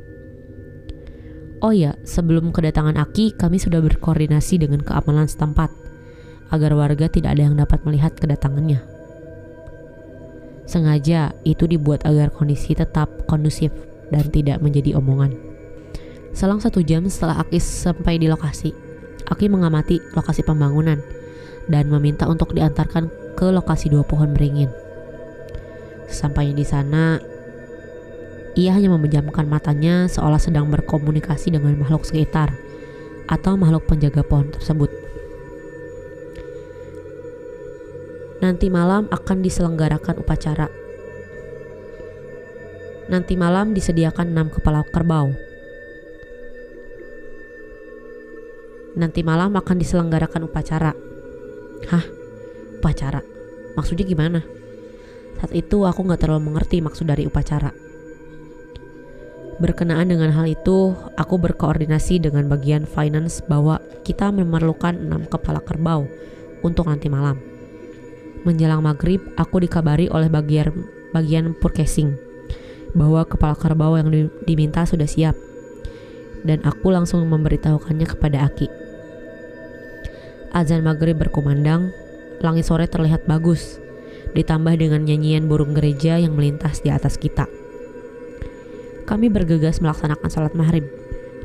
Oh 1.61 1.73
ya, 1.73 1.97
sebelum 2.05 2.53
kedatangan 2.53 2.97
Aki, 2.97 3.37
kami 3.37 3.57
sudah 3.57 3.81
berkoordinasi 3.81 4.61
dengan 4.61 4.85
keamanan 4.85 5.25
setempat 5.25 5.73
agar 6.53 6.71
warga 6.77 7.09
tidak 7.09 7.33
ada 7.37 7.49
yang 7.49 7.57
dapat 7.57 7.81
melihat 7.85 8.13
kedatangannya. 8.13 8.81
Sengaja 10.65 11.33
itu 11.45 11.65
dibuat 11.69 12.05
agar 12.05 12.33
kondisi 12.33 12.73
tetap 12.73 13.25
kondusif 13.29 13.69
dan 14.09 14.29
tidak 14.29 14.61
menjadi 14.61 14.97
omongan. 14.97 15.33
Selang 16.33 16.61
satu 16.61 16.81
jam 16.81 17.05
setelah 17.09 17.41
Aki 17.41 17.57
sampai 17.61 18.21
di 18.21 18.29
lokasi, 18.29 18.73
Aki 19.25 19.49
mengamati 19.49 20.01
lokasi 20.13 20.45
pembangunan 20.45 21.01
dan 21.69 21.89
meminta 21.89 22.29
untuk 22.29 22.53
diantarkan 22.53 23.24
ke 23.35 23.51
lokasi 23.51 23.91
dua 23.91 24.07
pohon 24.07 24.31
beringin. 24.31 24.71
Sampainya 26.07 26.55
di 26.55 26.65
sana, 26.65 27.19
ia 28.55 28.71
hanya 28.71 28.89
memejamkan 28.95 29.45
matanya 29.45 30.07
seolah 30.07 30.39
sedang 30.39 30.71
berkomunikasi 30.71 31.51
dengan 31.51 31.75
makhluk 31.75 32.07
sekitar 32.07 32.55
atau 33.27 33.59
makhluk 33.59 33.83
penjaga 33.85 34.23
pohon 34.23 34.49
tersebut. 34.49 34.89
Nanti 38.39 38.71
malam 38.71 39.11
akan 39.11 39.37
diselenggarakan 39.43 40.21
upacara 40.23 40.67
nanti 43.05 43.37
malam 43.37 43.73
disediakan 43.73 44.33
enam 44.33 44.47
kepala 44.49 44.81
kerbau. 44.89 45.33
Nanti 48.95 49.21
malam 49.21 49.53
akan 49.59 49.75
diselenggarakan 49.77 50.47
upacara. 50.47 50.95
Hah? 51.91 52.14
Upacara? 52.85 53.17
Maksudnya 53.73 54.05
gimana? 54.05 54.45
Saat 55.41 55.57
itu 55.57 55.89
aku 55.89 56.05
gak 56.05 56.21
terlalu 56.21 56.53
mengerti 56.53 56.85
maksud 56.85 57.09
dari 57.09 57.25
upacara. 57.25 57.73
Berkenaan 59.57 60.13
dengan 60.13 60.29
hal 60.29 60.45
itu, 60.45 60.93
aku 61.17 61.41
berkoordinasi 61.41 62.21
dengan 62.21 62.45
bagian 62.45 62.85
finance 62.85 63.41
bahwa 63.41 63.81
kita 64.05 64.29
memerlukan 64.29 65.01
enam 65.01 65.25
kepala 65.25 65.65
kerbau 65.65 66.05
untuk 66.61 66.85
nanti 66.85 67.09
malam. 67.09 67.41
Menjelang 68.45 68.85
maghrib, 68.85 69.17
aku 69.33 69.65
dikabari 69.65 70.05
oleh 70.05 70.29
bagian 70.29 70.85
bagian 71.09 71.57
purchasing 71.57 72.13
bahwa 72.93 73.25
kepala 73.25 73.57
kerbau 73.57 73.97
yang 73.97 74.13
diminta 74.45 74.85
sudah 74.85 75.09
siap. 75.09 75.33
Dan 76.45 76.61
aku 76.61 76.93
langsung 76.93 77.25
memberitahukannya 77.25 78.05
kepada 78.05 78.45
Aki. 78.45 78.69
azan 80.53 80.85
maghrib 80.85 81.17
berkumandang, 81.17 81.89
langit 82.43 82.67
sore 82.67 82.89
terlihat 82.89 83.27
bagus, 83.29 83.79
ditambah 84.35 84.75
dengan 84.75 85.03
nyanyian 85.07 85.47
burung 85.47 85.71
gereja 85.71 86.19
yang 86.19 86.35
melintas 86.35 86.83
di 86.83 86.91
atas 86.91 87.15
kita. 87.15 87.47
Kami 89.05 89.29
bergegas 89.29 89.79
melaksanakan 89.79 90.29
sholat 90.33 90.53
maghrib 90.57 90.89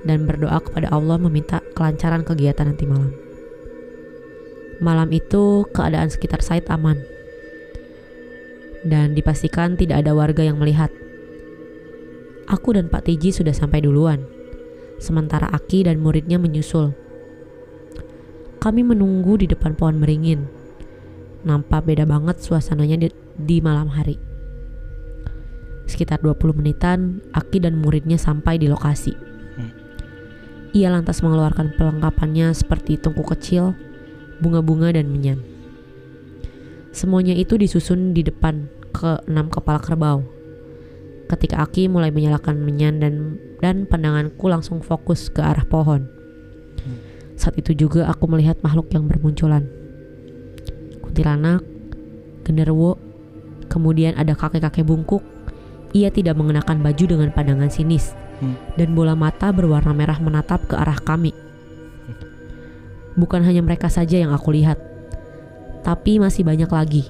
dan 0.02 0.24
berdoa 0.24 0.64
kepada 0.64 0.88
Allah 0.88 1.20
meminta 1.20 1.60
kelancaran 1.76 2.24
kegiatan 2.24 2.72
nanti 2.72 2.88
malam. 2.88 3.12
Malam 4.80 5.12
itu 5.12 5.68
keadaan 5.76 6.08
sekitar 6.08 6.40
Said 6.40 6.64
aman 6.72 6.96
dan 8.80 9.12
dipastikan 9.12 9.76
tidak 9.76 10.04
ada 10.04 10.16
warga 10.16 10.40
yang 10.40 10.56
melihat. 10.56 10.88
Aku 12.48 12.74
dan 12.74 12.88
Pak 12.88 13.06
Tiji 13.06 13.30
sudah 13.30 13.52
sampai 13.52 13.84
duluan, 13.84 14.24
sementara 14.96 15.46
Aki 15.52 15.86
dan 15.86 16.00
muridnya 16.00 16.40
menyusul. 16.40 16.96
Kami 18.60 18.84
menunggu 18.84 19.40
di 19.40 19.46
depan 19.48 19.76
pohon 19.76 20.00
beringin. 20.00 20.59
Nampak 21.40 21.88
beda 21.88 22.04
banget 22.04 22.40
suasananya 22.42 22.96
di, 23.00 23.08
di 23.40 23.58
malam 23.64 23.88
hari. 23.88 24.20
Sekitar 25.88 26.20
20 26.22 26.60
menitan, 26.60 27.24
Aki 27.32 27.64
dan 27.64 27.80
muridnya 27.80 28.20
sampai 28.20 28.60
di 28.60 28.70
lokasi. 28.70 29.30
Ia 30.70 30.86
lantas 30.86 31.18
mengeluarkan 31.18 31.74
pelengkapannya 31.74 32.54
seperti 32.54 32.94
tungku 32.94 33.26
kecil, 33.26 33.74
bunga-bunga 34.38 34.94
dan 34.94 35.10
menyan. 35.10 35.42
Semuanya 36.94 37.34
itu 37.34 37.58
disusun 37.58 38.14
di 38.14 38.22
depan 38.22 38.70
ke 38.94 39.18
enam 39.26 39.50
kepala 39.50 39.82
kerbau. 39.82 40.22
Ketika 41.26 41.66
Aki 41.66 41.90
mulai 41.90 42.14
menyalakan 42.14 42.62
menyan 42.62 43.02
dan 43.02 43.14
dan 43.58 43.82
pandanganku 43.86 44.46
langsung 44.46 44.78
fokus 44.78 45.26
ke 45.26 45.42
arah 45.42 45.66
pohon. 45.66 46.06
Saat 47.34 47.58
itu 47.58 47.74
juga 47.74 48.06
aku 48.06 48.30
melihat 48.30 48.62
makhluk 48.62 48.94
yang 48.94 49.10
bermunculan. 49.10 49.79
Kuntilanak, 51.10 51.66
genderuwo, 52.46 52.94
kemudian 53.66 54.14
ada 54.14 54.38
kakek-kakek 54.38 54.86
bungkuk. 54.86 55.26
Ia 55.90 56.14
tidak 56.14 56.38
mengenakan 56.38 56.86
baju 56.86 57.02
dengan 57.02 57.34
pandangan 57.34 57.66
sinis 57.66 58.14
dan 58.78 58.94
bola 58.94 59.18
mata 59.18 59.50
berwarna 59.50 59.90
merah 59.90 60.16
menatap 60.22 60.70
ke 60.70 60.78
arah 60.78 60.96
kami. 61.02 61.34
Bukan 63.18 63.42
hanya 63.42 63.60
mereka 63.60 63.90
saja 63.90 64.16
yang 64.16 64.30
aku 64.30 64.54
lihat, 64.54 64.78
tapi 65.82 66.22
masih 66.22 66.46
banyak 66.46 66.70
lagi. 66.70 67.04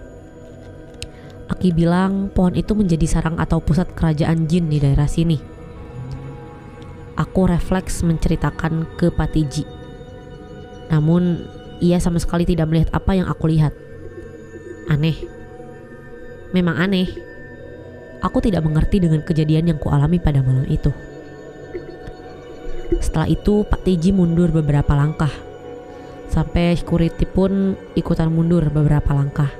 Aki 1.51 1.77
bilang 1.77 2.33
pohon 2.33 2.57
itu 2.57 2.73
menjadi 2.73 3.05
sarang 3.05 3.37
atau 3.37 3.61
pusat 3.61 3.93
kerajaan 3.93 4.49
jin 4.49 4.71
di 4.73 4.81
daerah 4.81 5.07
sini. 5.07 5.37
Aku 7.21 7.45
refleks 7.45 8.01
menceritakan 8.01 8.97
ke 8.97 9.13
Patiji. 9.13 9.69
Namun 10.89 11.45
ia 11.85 12.01
sama 12.01 12.17
sekali 12.17 12.49
tidak 12.49 12.71
melihat 12.73 12.89
apa 12.97 13.13
yang 13.13 13.29
aku 13.29 13.45
lihat. 13.51 13.77
Aneh. 14.91 15.17
Memang 16.51 16.77
aneh. 16.77 17.07
Aku 18.21 18.43
tidak 18.43 18.67
mengerti 18.67 19.01
dengan 19.01 19.23
kejadian 19.23 19.71
yang 19.71 19.79
kualami 19.79 20.19
pada 20.19 20.43
malam 20.43 20.67
itu. 20.67 20.91
Setelah 22.99 23.31
itu 23.31 23.65
Pak 23.65 23.87
Tiji 23.87 24.11
mundur 24.11 24.51
beberapa 24.51 24.93
langkah 24.93 25.31
Sampai 26.31 26.79
security 26.79 27.27
pun 27.27 27.75
ikutan 27.99 28.31
mundur 28.31 28.63
beberapa 28.71 29.11
langkah. 29.11 29.51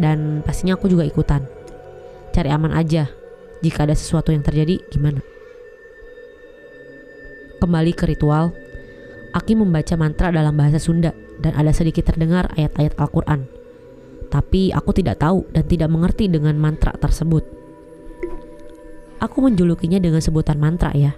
Dan 0.00 0.40
pastinya 0.40 0.80
aku 0.80 0.88
juga 0.88 1.04
ikutan. 1.04 1.44
Cari 2.32 2.48
aman 2.48 2.72
aja. 2.72 3.04
Jika 3.60 3.84
ada 3.84 3.92
sesuatu 3.92 4.32
yang 4.32 4.40
terjadi, 4.40 4.80
gimana? 4.88 5.20
Kembali 7.60 7.92
ke 7.92 8.08
ritual, 8.08 8.56
Aki 9.36 9.60
membaca 9.60 9.92
mantra 10.00 10.32
dalam 10.32 10.56
bahasa 10.56 10.80
Sunda 10.80 11.12
dan 11.38 11.52
ada 11.52 11.76
sedikit 11.76 12.08
terdengar 12.08 12.48
ayat-ayat 12.56 12.96
Al-Quran. 12.96 13.59
Tapi 14.30 14.70
aku 14.70 14.94
tidak 14.94 15.18
tahu 15.18 15.50
dan 15.50 15.66
tidak 15.66 15.90
mengerti 15.90 16.30
dengan 16.30 16.54
mantra 16.54 16.94
tersebut. 16.94 17.42
Aku 19.20 19.42
menjulukinya 19.44 20.00
dengan 20.00 20.22
sebutan 20.22 20.56
mantra 20.56 20.94
ya, 20.96 21.12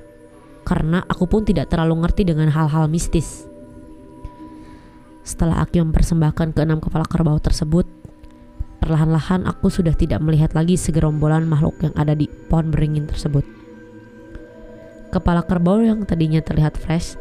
karena 0.66 1.04
aku 1.06 1.28
pun 1.28 1.46
tidak 1.46 1.70
terlalu 1.70 2.02
ngerti 2.02 2.26
dengan 2.26 2.50
hal-hal 2.50 2.90
mistis. 2.90 3.46
Setelah 5.22 5.62
Aki 5.62 5.86
mempersembahkan 5.86 6.50
keenam 6.50 6.82
kepala 6.82 7.06
kerbau 7.06 7.38
tersebut, 7.38 7.86
perlahan-lahan 8.82 9.46
aku 9.46 9.70
sudah 9.70 9.94
tidak 9.94 10.18
melihat 10.18 10.50
lagi 10.50 10.74
segerombolan 10.74 11.46
makhluk 11.46 11.78
yang 11.78 11.94
ada 11.94 12.18
di 12.18 12.26
pohon 12.26 12.74
beringin 12.74 13.06
tersebut. 13.06 13.46
Kepala 15.14 15.46
kerbau 15.46 15.78
yang 15.78 16.02
tadinya 16.02 16.42
terlihat 16.42 16.74
fresh, 16.74 17.14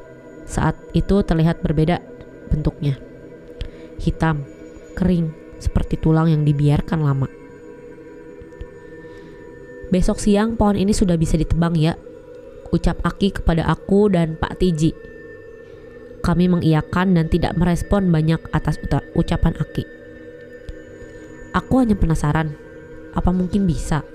saat 0.50 0.74
itu 0.98 1.22
terlihat 1.22 1.62
berbeda 1.62 2.02
bentuknya. 2.50 2.98
Hitam, 4.02 4.50
kering, 4.98 5.41
seperti 5.62 6.02
tulang 6.02 6.28
yang 6.28 6.42
dibiarkan 6.42 7.00
lama. 7.06 7.30
Besok 9.94 10.18
siang 10.18 10.58
pohon 10.58 10.76
ini 10.76 10.92
sudah 10.92 11.16
bisa 11.16 11.38
ditebang 11.38 11.78
ya, 11.78 11.94
ucap 12.74 12.98
Aki 13.06 13.44
kepada 13.44 13.70
aku 13.70 14.10
dan 14.10 14.36
Pak 14.36 14.58
Tiji 14.58 15.12
kami 16.22 16.46
mengiyakan 16.48 17.18
dan 17.18 17.26
tidak 17.28 17.58
merespon 17.58 18.14
banyak 18.14 18.40
atas 18.54 18.78
ucapan 19.18 19.58
Aki. 19.58 19.84
Aku 21.52 21.84
hanya 21.84 21.98
penasaran, 21.98 22.56
apa 23.12 23.34
mungkin 23.34 23.68
bisa? 23.68 24.06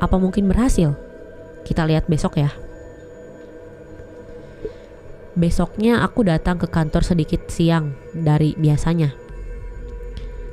Apa 0.00 0.16
mungkin 0.16 0.48
berhasil? 0.48 0.96
Kita 1.66 1.84
lihat 1.84 2.08
besok 2.08 2.40
ya. 2.40 2.50
Besoknya 5.36 6.00
aku 6.00 6.24
datang 6.24 6.56
ke 6.56 6.70
kantor 6.70 7.04
sedikit 7.04 7.50
siang 7.52 7.92
dari 8.16 8.56
biasanya. 8.56 9.21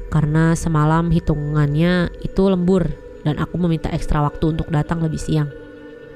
Karena 0.10 0.58
semalam 0.58 1.14
hitungannya 1.14 2.10
itu 2.26 2.42
lembur 2.50 2.90
dan 3.22 3.38
aku 3.38 3.62
meminta 3.62 3.94
ekstra 3.94 4.26
waktu 4.26 4.58
untuk 4.58 4.68
datang 4.74 5.06
lebih 5.06 5.22
siang. 5.22 5.54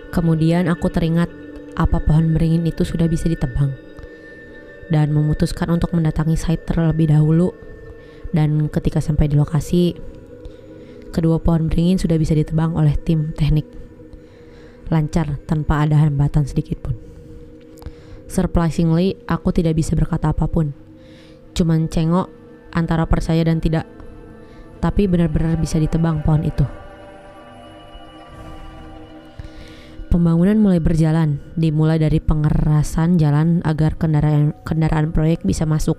Kemudian 0.10 0.65
aku 0.69 0.89
teringat 0.89 1.29
apa 1.73 2.01
pohon 2.01 2.34
beringin 2.34 2.65
itu 2.69 2.86
sudah 2.86 3.10
bisa 3.10 3.25
ditebang 3.29 3.73
dan 4.93 5.10
memutuskan 5.10 5.73
untuk 5.73 5.93
mendatangi 5.95 6.38
site 6.38 6.69
terlebih 6.69 7.10
dahulu. 7.10 7.53
Dan 8.34 8.65
ketika 8.69 8.97
sampai 8.97 9.29
di 9.29 9.38
lokasi, 9.38 9.93
kedua 11.13 11.38
pohon 11.38 11.69
beringin 11.69 12.01
sudah 12.01 12.17
bisa 12.17 12.34
ditebang 12.34 12.73
oleh 12.73 12.97
tim 12.97 13.29
teknik. 13.38 13.69
Lancar 14.89 15.38
tanpa 15.45 15.86
ada 15.86 16.01
hambatan 16.01 16.49
sedikit 16.49 16.82
pun. 16.82 16.97
Surprisingly, 18.25 19.21
aku 19.29 19.53
tidak 19.53 19.77
bisa 19.77 19.93
berkata 19.93 20.34
apa 20.34 20.49
pun. 20.49 20.73
Cuman 21.53 21.86
cengok 21.86 22.42
antara 22.74 23.06
percaya 23.06 23.46
dan 23.46 23.62
tidak. 23.62 23.88
Tapi 24.84 25.08
benar-benar 25.08 25.56
bisa 25.56 25.80
ditebang 25.80 26.26
pohon 26.26 26.44
itu. 26.44 26.66
Pembangunan 30.14 30.60
mulai 30.62 30.78
berjalan, 30.78 31.42
dimulai 31.58 31.98
dari 31.98 32.22
pengerasan 32.22 33.18
jalan 33.18 33.66
agar 33.66 33.98
kendaraan 33.98 34.54
kendaraan 34.62 35.10
proyek 35.10 35.42
bisa 35.42 35.66
masuk. 35.66 35.98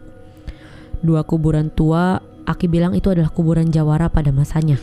Dua 1.03 1.27
kuburan 1.27 1.75
tua, 1.75 2.23
Aki 2.45 2.69
bilang 2.71 2.93
itu 2.95 3.09
adalah 3.11 3.33
kuburan 3.33 3.73
Jawara 3.73 4.13
pada 4.13 4.31
masanya. 4.31 4.79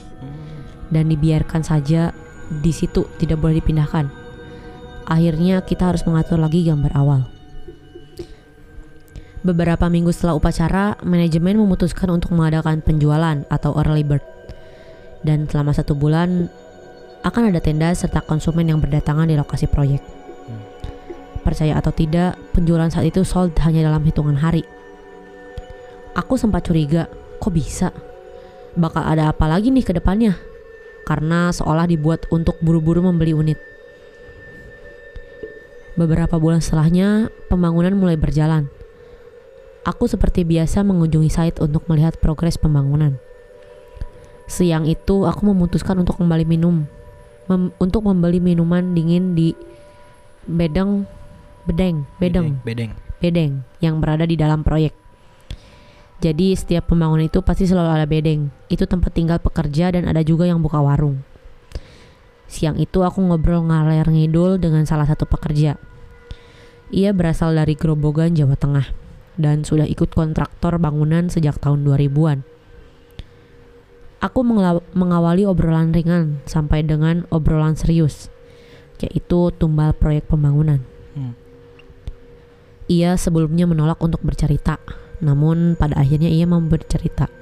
Dan 0.92 1.08
dibiarkan 1.08 1.64
saja 1.64 2.12
di 2.52 2.74
situ, 2.76 3.08
tidak 3.22 3.40
boleh 3.40 3.64
dipindahkan. 3.64 4.12
Akhirnya 5.08 5.64
kita 5.64 5.94
harus 5.94 6.04
mengatur 6.04 6.36
lagi 6.42 6.68
gambar 6.68 6.92
awal. 6.92 7.41
Beberapa 9.42 9.90
minggu 9.90 10.14
setelah 10.14 10.38
upacara, 10.38 11.02
manajemen 11.02 11.58
memutuskan 11.58 12.14
untuk 12.14 12.30
mengadakan 12.38 12.86
penjualan 12.86 13.42
atau 13.50 13.74
early 13.74 14.06
bird. 14.06 14.22
Dan 15.26 15.50
selama 15.50 15.74
satu 15.74 15.98
bulan, 15.98 16.46
akan 17.26 17.50
ada 17.50 17.58
tenda 17.58 17.90
serta 17.94 18.22
konsumen 18.22 18.70
yang 18.70 18.78
berdatangan 18.78 19.26
di 19.26 19.34
lokasi 19.34 19.66
proyek. 19.66 20.02
Percaya 21.42 21.74
atau 21.82 21.90
tidak, 21.90 22.38
penjualan 22.54 22.86
saat 22.94 23.10
itu 23.10 23.26
sold 23.26 23.58
hanya 23.66 23.90
dalam 23.90 24.06
hitungan 24.06 24.38
hari. 24.38 24.62
Aku 26.14 26.38
sempat 26.38 26.70
curiga, 26.70 27.10
kok 27.42 27.50
bisa? 27.50 27.90
Bakal 28.78 29.02
ada 29.02 29.34
apa 29.34 29.50
lagi 29.50 29.74
nih 29.74 29.82
ke 29.82 29.94
depannya? 29.98 30.38
Karena 31.02 31.50
seolah 31.50 31.90
dibuat 31.90 32.30
untuk 32.30 32.62
buru-buru 32.62 33.02
membeli 33.02 33.34
unit. 33.34 33.58
Beberapa 35.98 36.38
bulan 36.38 36.62
setelahnya, 36.62 37.34
pembangunan 37.50 37.98
mulai 37.98 38.22
berjalan. 38.22 38.70
Aku 39.82 40.06
seperti 40.06 40.46
biasa 40.46 40.86
mengunjungi 40.86 41.30
site 41.34 41.58
untuk 41.58 41.90
melihat 41.90 42.14
progres 42.22 42.62
pembangunan. 42.62 43.18
Siang 44.46 44.86
itu 44.86 45.26
aku 45.26 45.42
memutuskan 45.48 45.98
untuk 45.98 46.22
kembali 46.22 46.46
minum 46.46 46.86
mem 47.50 47.74
untuk 47.82 48.06
membeli 48.06 48.38
minuman 48.38 48.94
dingin 48.94 49.34
di 49.34 49.58
bedeng 50.46 51.10
bedeng 51.66 52.06
bedeng 52.22 52.62
bedeng 52.62 52.94
bedeng 53.18 53.66
yang 53.82 53.98
berada 53.98 54.24
di 54.30 54.38
dalam 54.38 54.62
proyek. 54.62 54.94
Jadi 56.22 56.54
setiap 56.54 56.94
pembangunan 56.94 57.26
itu 57.26 57.42
pasti 57.42 57.66
selalu 57.66 57.90
ada 57.90 58.06
bedeng. 58.06 58.54
Itu 58.70 58.86
tempat 58.86 59.10
tinggal 59.18 59.42
pekerja 59.42 59.90
dan 59.90 60.06
ada 60.06 60.22
juga 60.22 60.46
yang 60.46 60.62
buka 60.62 60.78
warung. 60.78 61.26
Siang 62.46 62.78
itu 62.78 63.02
aku 63.02 63.26
ngobrol 63.26 63.66
ngaler 63.66 64.06
ngidul 64.06 64.62
dengan 64.62 64.86
salah 64.86 65.10
satu 65.10 65.26
pekerja. 65.26 65.82
Ia 66.94 67.10
berasal 67.16 67.58
dari 67.58 67.74
Grobogan, 67.74 68.38
Jawa 68.38 68.54
Tengah. 68.54 69.01
Dan 69.40 69.64
sudah 69.64 69.88
ikut 69.88 70.12
kontraktor 70.12 70.76
bangunan 70.82 71.32
sejak 71.32 71.60
tahun 71.62 71.88
2000-an. 71.88 72.44
Aku 74.22 74.46
mengawali 74.94 75.50
obrolan 75.50 75.90
ringan 75.96 76.46
sampai 76.46 76.86
dengan 76.86 77.26
obrolan 77.34 77.74
serius, 77.74 78.30
yaitu 79.02 79.50
tumbal 79.58 79.98
proyek 79.98 80.30
pembangunan. 80.30 80.86
Hmm. 81.18 81.34
Ia 82.86 83.18
sebelumnya 83.18 83.66
menolak 83.66 83.98
untuk 83.98 84.22
bercerita, 84.22 84.78
namun 85.26 85.74
pada 85.74 85.98
akhirnya 85.98 86.30
ia 86.30 86.46
mau 86.46 86.62
bercerita. 86.62 87.34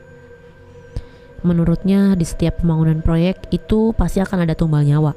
Menurutnya 1.44 2.16
di 2.20 2.24
setiap 2.28 2.64
pembangunan 2.64 3.00
proyek 3.00 3.48
itu 3.52 3.92
pasti 3.96 4.24
akan 4.24 4.48
ada 4.48 4.56
tumbal 4.56 4.84
nyawa. 4.84 5.16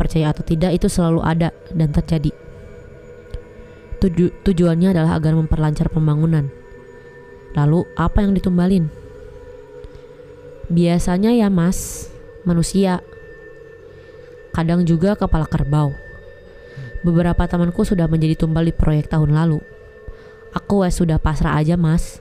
Percaya 0.00 0.32
atau 0.32 0.44
tidak 0.44 0.76
itu 0.76 0.88
selalu 0.88 1.20
ada 1.24 1.52
dan 1.72 1.92
terjadi. 1.92 2.43
Tuju 4.04 4.44
tujuannya 4.44 4.92
adalah 4.92 5.16
agar 5.16 5.32
memperlancar 5.32 5.88
pembangunan. 5.88 6.52
Lalu 7.56 7.88
apa 7.96 8.20
yang 8.20 8.36
ditumbalin? 8.36 8.92
Biasanya 10.68 11.32
ya 11.32 11.48
mas, 11.48 12.12
manusia. 12.44 13.00
Kadang 14.52 14.84
juga 14.84 15.16
kepala 15.16 15.48
kerbau. 15.48 15.96
Beberapa 17.00 17.48
temanku 17.48 17.88
sudah 17.88 18.04
menjadi 18.04 18.44
tumbal 18.44 18.68
di 18.68 18.76
proyek 18.76 19.08
tahun 19.08 19.32
lalu. 19.32 19.64
Aku 20.52 20.84
wes 20.84 21.00
sudah 21.00 21.16
pasrah 21.16 21.56
aja 21.56 21.80
mas. 21.80 22.20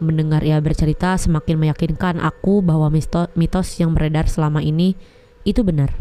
Mendengar 0.00 0.40
ia 0.40 0.56
bercerita 0.56 1.20
semakin 1.20 1.60
meyakinkan 1.60 2.16
aku 2.16 2.64
bahwa 2.64 2.88
mitos 3.36 3.68
yang 3.76 3.92
beredar 3.92 4.24
selama 4.24 4.64
ini 4.64 4.96
itu 5.44 5.60
benar. 5.60 5.92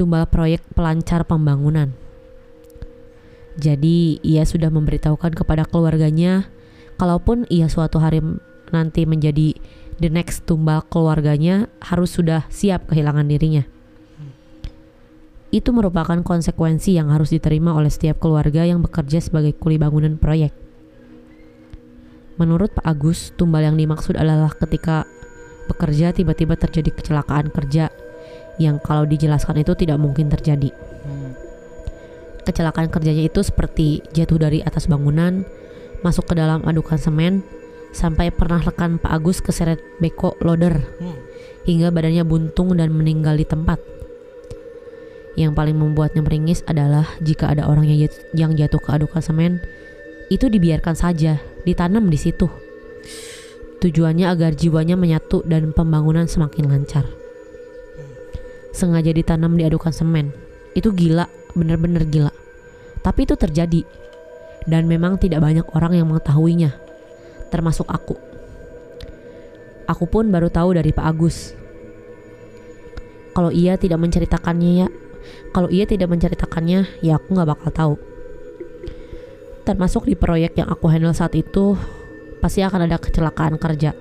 Tumbal 0.00 0.24
proyek 0.24 0.64
pelancar 0.72 1.28
pembangunan. 1.28 2.07
Jadi 3.58 4.22
ia 4.22 4.46
sudah 4.46 4.70
memberitahukan 4.70 5.34
kepada 5.34 5.66
keluarganya 5.66 6.46
kalaupun 6.94 7.42
ia 7.50 7.66
suatu 7.66 7.98
hari 7.98 8.22
nanti 8.70 9.02
menjadi 9.02 9.58
the 9.98 10.06
next 10.06 10.46
tumbal 10.46 10.86
keluarganya 10.86 11.66
harus 11.82 12.14
sudah 12.14 12.46
siap 12.54 12.86
kehilangan 12.86 13.26
dirinya. 13.26 13.66
Itu 15.50 15.74
merupakan 15.74 16.22
konsekuensi 16.22 16.94
yang 16.94 17.10
harus 17.10 17.34
diterima 17.34 17.74
oleh 17.74 17.90
setiap 17.90 18.22
keluarga 18.22 18.62
yang 18.62 18.78
bekerja 18.78 19.18
sebagai 19.18 19.58
kuli 19.58 19.80
bangunan 19.80 20.20
proyek. 20.20 20.54
Menurut 22.38 22.70
Pak 22.70 22.86
Agus, 22.86 23.34
tumbal 23.34 23.66
yang 23.66 23.74
dimaksud 23.74 24.14
adalah 24.14 24.54
ketika 24.54 25.02
bekerja 25.66 26.14
tiba-tiba 26.14 26.54
terjadi 26.54 26.94
kecelakaan 26.94 27.50
kerja 27.50 27.90
yang 28.62 28.78
kalau 28.78 29.02
dijelaskan 29.02 29.66
itu 29.66 29.74
tidak 29.74 29.98
mungkin 29.98 30.30
terjadi. 30.30 30.70
Kecelakaan 32.48 32.88
kerjanya 32.88 33.28
itu 33.28 33.44
seperti 33.44 34.00
jatuh 34.16 34.40
dari 34.40 34.64
atas 34.64 34.88
bangunan, 34.88 35.44
masuk 36.00 36.32
ke 36.32 36.34
dalam 36.40 36.64
adukan 36.64 36.96
semen, 36.96 37.44
sampai 37.92 38.32
pernah 38.32 38.56
rekan 38.64 38.96
Pak 38.96 39.12
Agus 39.12 39.44
keseret 39.44 39.84
beko 40.00 40.32
loader 40.40 40.80
hmm. 40.80 41.18
hingga 41.68 41.92
badannya 41.92 42.24
buntung 42.24 42.72
dan 42.72 42.88
meninggal 42.96 43.36
di 43.36 43.44
tempat. 43.44 43.76
Yang 45.36 45.52
paling 45.60 45.76
membuatnya 45.76 46.24
meringis 46.24 46.64
adalah 46.64 47.04
jika 47.20 47.52
ada 47.52 47.68
orang 47.68 47.84
yang 47.84 48.08
jatuh, 48.08 48.22
yang 48.32 48.50
jatuh 48.56 48.80
ke 48.80 48.90
adukan 48.96 49.20
semen, 49.20 49.52
itu 50.32 50.48
dibiarkan 50.48 50.96
saja, 50.96 51.44
ditanam 51.68 52.08
di 52.08 52.16
situ. 52.16 52.48
Tujuannya 53.78 54.24
agar 54.24 54.56
jiwanya 54.56 54.96
menyatu 54.96 55.44
dan 55.44 55.76
pembangunan 55.76 56.24
semakin 56.24 56.64
lancar. 56.64 57.04
Sengaja 58.72 59.12
ditanam 59.12 59.52
di 59.52 59.68
adukan 59.68 59.92
semen, 59.92 60.32
itu 60.74 60.90
gila, 60.90 61.30
bener-bener 61.58 62.06
gila. 62.06 62.32
Tapi 63.02 63.26
itu 63.26 63.34
terjadi, 63.34 63.82
dan 64.68 64.84
memang 64.84 65.16
tidak 65.16 65.40
banyak 65.40 65.66
orang 65.72 65.96
yang 65.96 66.06
mengetahuinya 66.12 66.76
termasuk 67.48 67.88
aku. 67.88 68.20
Aku 69.88 70.04
pun 70.04 70.28
baru 70.28 70.52
tahu 70.52 70.76
dari 70.76 70.92
Pak 70.92 71.06
Agus. 71.08 71.56
Kalau 73.32 73.48
ia 73.48 73.80
tidak 73.80 73.96
menceritakannya 74.04 74.70
ya, 74.84 74.88
kalau 75.56 75.72
ia 75.72 75.88
tidak 75.88 76.12
menceritakannya 76.12 77.00
ya 77.00 77.16
aku 77.16 77.28
nggak 77.32 77.48
bakal 77.48 77.70
tahu. 77.72 77.94
Termasuk 79.64 80.04
di 80.04 80.16
proyek 80.16 80.60
yang 80.60 80.68
aku 80.68 80.92
handle 80.92 81.16
saat 81.16 81.32
itu, 81.32 81.76
pasti 82.44 82.60
akan 82.60 82.84
ada 82.84 83.00
kecelakaan 83.00 83.56
kerja. 83.56 83.96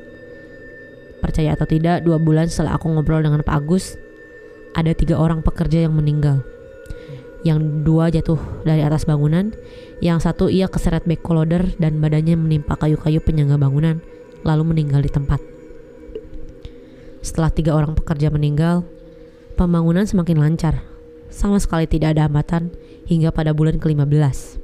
Percaya 1.23 1.55
atau 1.55 1.67
tidak, 1.67 2.03
dua 2.03 2.19
bulan 2.19 2.51
setelah 2.51 2.75
aku 2.75 2.91
ngobrol 2.91 3.23
dengan 3.23 3.43
Pak 3.43 3.55
Agus, 3.55 3.95
ada 4.75 4.91
tiga 4.91 5.15
orang 5.19 5.39
pekerja 5.39 5.87
yang 5.87 5.95
meninggal 5.95 6.43
yang 7.45 7.85
dua 7.85 8.09
jatuh 8.09 8.39
dari 8.65 8.81
atas 8.81 9.05
bangunan, 9.05 9.53
yang 10.01 10.17
satu 10.17 10.49
ia 10.49 10.65
keseret 10.65 11.05
beko 11.05 11.37
loader 11.37 11.69
dan 11.77 12.01
badannya 12.01 12.33
menimpa 12.37 12.79
kayu-kayu 12.79 13.21
penyangga 13.21 13.59
bangunan, 13.61 14.01
lalu 14.41 14.63
meninggal 14.73 15.05
di 15.05 15.11
tempat. 15.11 15.41
Setelah 17.21 17.51
tiga 17.53 17.75
orang 17.75 17.93
pekerja 17.93 18.31
meninggal, 18.33 18.87
pembangunan 19.59 20.07
semakin 20.07 20.37
lancar, 20.41 20.81
sama 21.27 21.61
sekali 21.61 21.85
tidak 21.85 22.17
ada 22.17 22.25
hambatan 22.25 22.73
hingga 23.05 23.29
pada 23.29 23.51
bulan 23.51 23.77
ke-15. 23.77 24.63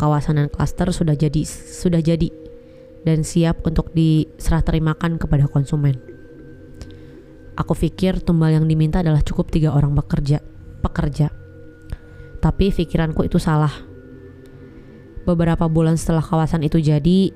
Kawasan 0.00 0.40
dan 0.40 0.48
klaster 0.50 0.90
sudah 0.90 1.14
jadi 1.14 1.46
sudah 1.46 2.02
jadi 2.02 2.32
dan 3.06 3.22
siap 3.22 3.62
untuk 3.62 3.94
diserah 3.94 4.62
terimakan 4.62 5.18
kepada 5.18 5.46
konsumen. 5.46 5.98
Aku 7.54 7.76
pikir 7.76 8.24
tumbal 8.24 8.56
yang 8.56 8.66
diminta 8.66 9.04
adalah 9.04 9.20
cukup 9.20 9.52
tiga 9.52 9.76
orang 9.76 9.92
bekerja, 9.92 10.40
pekerja 10.80 11.41
tapi 12.42 12.74
pikiranku 12.74 13.22
itu 13.22 13.38
salah. 13.38 13.70
Beberapa 15.22 15.70
bulan 15.70 15.94
setelah 15.94 16.26
kawasan 16.26 16.66
itu 16.66 16.82
jadi, 16.82 17.30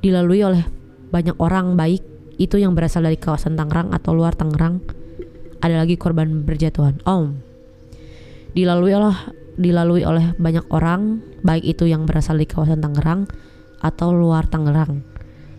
dilalui 0.00 0.40
oleh 0.40 0.64
banyak 1.12 1.36
orang 1.36 1.76
baik 1.76 2.00
itu 2.40 2.56
yang 2.56 2.72
berasal 2.72 3.04
dari 3.04 3.20
kawasan 3.20 3.52
Tangerang 3.52 3.92
atau 3.92 4.16
luar 4.16 4.32
Tangerang. 4.32 4.80
Ada 5.60 5.84
lagi 5.84 6.00
korban 6.00 6.48
berjatuhan. 6.48 7.04
Om, 7.04 7.36
dilalui 8.56 8.96
oleh 8.96 9.14
dilalui 9.60 10.02
oleh 10.08 10.32
banyak 10.40 10.64
orang 10.72 11.20
baik 11.44 11.76
itu 11.76 11.84
yang 11.84 12.08
berasal 12.08 12.40
dari 12.40 12.48
kawasan 12.48 12.80
Tangerang 12.80 13.28
atau 13.84 14.16
luar 14.16 14.48
Tangerang. 14.48 15.04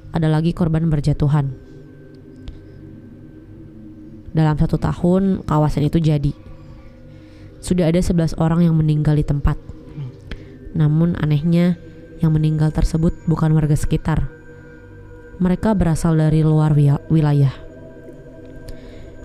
Ada 0.09 0.25
lagi 0.33 0.57
korban 0.57 0.89
berjatuhan. 0.89 1.53
Dalam 4.33 4.57
satu 4.57 4.81
tahun 4.81 5.45
kawasan 5.45 5.85
itu 5.85 6.01
jadi 6.01 6.42
sudah 7.63 7.87
ada 7.87 8.03
11 8.03 8.35
orang 8.43 8.67
yang 8.67 8.75
meninggal 8.75 9.15
di 9.15 9.23
tempat. 9.23 9.55
Namun 10.75 11.15
anehnya 11.15 11.79
yang 12.19 12.35
meninggal 12.35 12.75
tersebut 12.75 13.15
bukan 13.23 13.55
warga 13.55 13.79
sekitar. 13.79 14.27
Mereka 15.39 15.71
berasal 15.71 16.19
dari 16.19 16.43
luar 16.43 16.75
wilayah. 17.07 17.55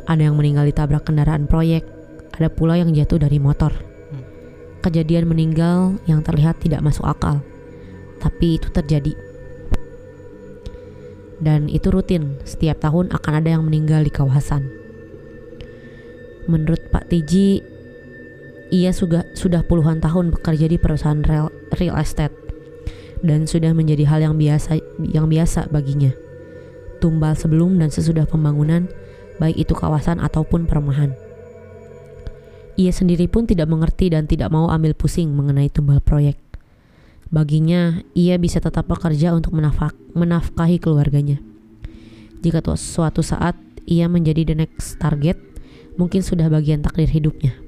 Ada 0.06 0.30
yang 0.30 0.38
meninggal 0.38 0.70
ditabrak 0.70 1.04
kendaraan 1.04 1.50
proyek, 1.50 1.84
ada 2.32 2.48
pula 2.48 2.78
yang 2.78 2.94
jatuh 2.94 3.18
dari 3.18 3.42
motor. 3.42 3.74
Kejadian 4.86 5.26
meninggal 5.26 5.98
yang 6.06 6.22
terlihat 6.22 6.62
tidak 6.62 6.80
masuk 6.80 7.04
akal, 7.04 7.42
tapi 8.22 8.56
itu 8.56 8.70
terjadi. 8.70 9.12
Dan 11.38 11.66
itu 11.66 11.90
rutin, 11.90 12.38
setiap 12.46 12.82
tahun 12.82 13.10
akan 13.10 13.32
ada 13.42 13.58
yang 13.58 13.66
meninggal 13.66 14.06
di 14.06 14.10
kawasan. 14.10 14.70
Menurut 16.48 16.80
Pak 16.88 17.12
Tiji, 17.12 17.60
ia 18.68 18.92
sudah, 18.92 19.24
sudah 19.32 19.64
puluhan 19.64 20.00
tahun 20.00 20.32
bekerja 20.32 20.68
di 20.68 20.76
perusahaan 20.76 21.20
real, 21.24 21.48
real 21.76 21.96
estate 21.96 22.34
dan 23.22 23.50
sudah 23.50 23.74
menjadi 23.74 24.06
hal 24.06 24.20
yang 24.22 24.34
biasa 24.38 24.78
yang 25.10 25.26
biasa 25.26 25.70
baginya. 25.72 26.14
Tumbal 26.98 27.38
sebelum 27.38 27.78
dan 27.78 27.94
sesudah 27.94 28.26
pembangunan, 28.26 28.90
baik 29.38 29.68
itu 29.68 29.74
kawasan 29.74 30.18
ataupun 30.18 30.66
perumahan. 30.66 31.14
Ia 32.78 32.94
sendiri 32.94 33.26
pun 33.26 33.46
tidak 33.46 33.70
mengerti 33.70 34.10
dan 34.10 34.30
tidak 34.30 34.50
mau 34.54 34.70
ambil 34.70 34.94
pusing 34.94 35.34
mengenai 35.34 35.70
tumbal 35.70 35.98
proyek. 36.02 36.38
Baginya, 37.28 38.00
ia 38.16 38.38
bisa 38.40 38.62
tetap 38.62 38.88
bekerja 38.88 39.34
untuk 39.34 39.52
menafak, 39.52 39.92
menafkahi 40.14 40.80
keluarganya. 40.80 41.42
Jika 42.38 42.62
suatu 42.78 43.20
saat 43.20 43.58
ia 43.84 44.06
menjadi 44.06 44.54
the 44.54 44.56
next 44.64 44.96
target, 45.02 45.36
mungkin 45.98 46.22
sudah 46.22 46.46
bagian 46.46 46.80
takdir 46.80 47.10
hidupnya. 47.10 47.67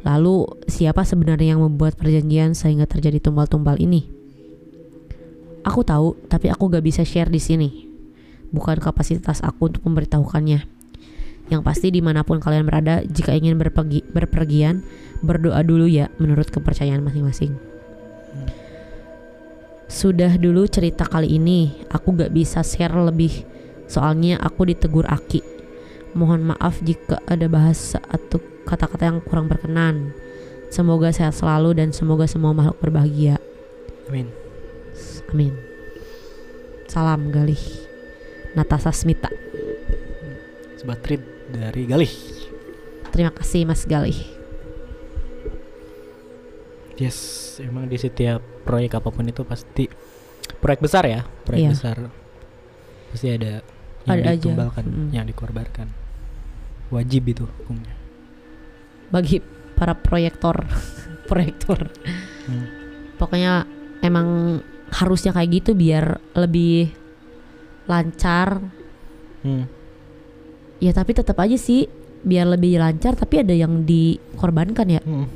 Lalu, 0.00 0.64
siapa 0.64 1.04
sebenarnya 1.04 1.56
yang 1.56 1.60
membuat 1.60 1.96
perjanjian 2.00 2.56
sehingga 2.56 2.88
terjadi 2.88 3.20
tumbal-tumbal 3.20 3.76
ini? 3.76 4.08
Aku 5.60 5.84
tahu, 5.84 6.16
tapi 6.32 6.48
aku 6.48 6.72
gak 6.72 6.84
bisa 6.84 7.04
share 7.04 7.28
di 7.28 7.36
sini. 7.36 7.68
Bukan 8.48 8.80
kapasitas 8.80 9.44
aku 9.44 9.68
untuk 9.68 9.84
memberitahukannya. 9.84 10.64
Yang 11.52 11.62
pasti 11.66 11.92
di 11.92 12.00
mana 12.00 12.24
pun 12.24 12.40
kalian 12.40 12.64
berada, 12.64 13.04
jika 13.04 13.36
ingin 13.36 13.60
berpergi, 13.60 14.00
berpergian, 14.08 14.80
berdoa 15.20 15.60
dulu 15.60 15.84
ya 15.84 16.08
menurut 16.16 16.48
kepercayaan 16.48 17.04
masing-masing. 17.04 17.52
Sudah 19.90 20.38
dulu 20.38 20.64
cerita 20.70 21.04
kali 21.04 21.36
ini, 21.36 21.74
aku 21.92 22.16
gak 22.16 22.32
bisa 22.32 22.64
share 22.64 22.94
lebih. 22.94 23.44
Soalnya 23.90 24.38
aku 24.40 24.70
ditegur 24.70 25.04
Aki. 25.04 25.42
Mohon 26.14 26.54
maaf 26.54 26.78
jika 26.80 27.18
ada 27.26 27.50
bahasa 27.50 27.98
atau 28.06 28.38
kata-kata 28.64 29.04
yang 29.06 29.18
kurang 29.20 29.46
berkenan. 29.46 30.12
Semoga 30.68 31.10
sehat 31.10 31.34
selalu 31.34 31.74
dan 31.74 31.90
semoga 31.90 32.24
semua 32.24 32.54
makhluk 32.54 32.78
berbahagia. 32.78 33.42
Amin. 34.06 34.30
Amin. 35.28 35.54
Salam 36.86 37.30
Galih. 37.30 37.58
Natasha 38.52 38.90
Smita. 38.90 39.30
Sebuah 40.76 40.98
trip 40.98 41.22
dari 41.48 41.86
Galih. 41.86 42.10
Terima 43.10 43.30
kasih 43.30 43.62
Mas 43.64 43.82
Galih. 43.84 44.18
Yes, 46.94 47.16
emang 47.58 47.88
di 47.88 47.96
setiap 47.96 48.38
proyek 48.62 49.00
apa 49.00 49.08
pun 49.08 49.24
itu 49.24 49.40
pasti 49.40 49.88
proyek 50.60 50.80
besar 50.80 51.08
ya, 51.08 51.24
proyek 51.42 51.62
Iya. 51.62 51.70
besar 51.72 51.96
pasti 53.08 53.26
ada 53.26 53.64
yang 54.04 54.16
Ada 54.16 54.22
aja. 54.22 54.36
ditumbalkan, 54.36 54.84
Mm-mm. 54.86 55.08
yang 55.10 55.24
dikorbankan. 55.24 55.88
Wajib 56.90 57.22
itu 57.26 57.42
hukumnya. 57.42 57.94
Bagi 59.10 59.42
para 59.74 59.94
proyektor, 59.98 60.66
proyektor. 61.30 61.90
Hmm. 62.46 62.66
Pokoknya 63.18 63.66
emang 64.00 64.60
harusnya 64.90 65.30
kayak 65.30 65.50
gitu 65.62 65.70
biar 65.76 66.18
lebih 66.34 66.90
lancar. 67.86 68.62
Hmm. 69.42 69.66
Ya 70.80 70.94
tapi 70.96 71.12
tetap 71.12 71.36
aja 71.38 71.58
sih 71.60 71.86
biar 72.20 72.44
lebih 72.52 72.76
lancar 72.80 73.16
tapi 73.16 73.40
ada 73.40 73.52
yang 73.52 73.84
dikorbankan 73.84 74.88
ya. 74.88 75.02
Hmm. 75.04 75.26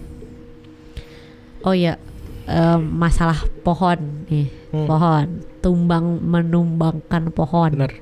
Oh 1.65 1.73
ya 1.73 1.97
em, 2.45 2.81
masalah 2.85 3.41
pohon 3.65 4.29
nih 4.29 4.49
Hmm. 4.75 4.91
pohon 4.91 5.27
tumbang 5.63 6.19
menumbangkan 6.19 7.31
pohon. 7.31 7.79
Bener. 7.79 7.95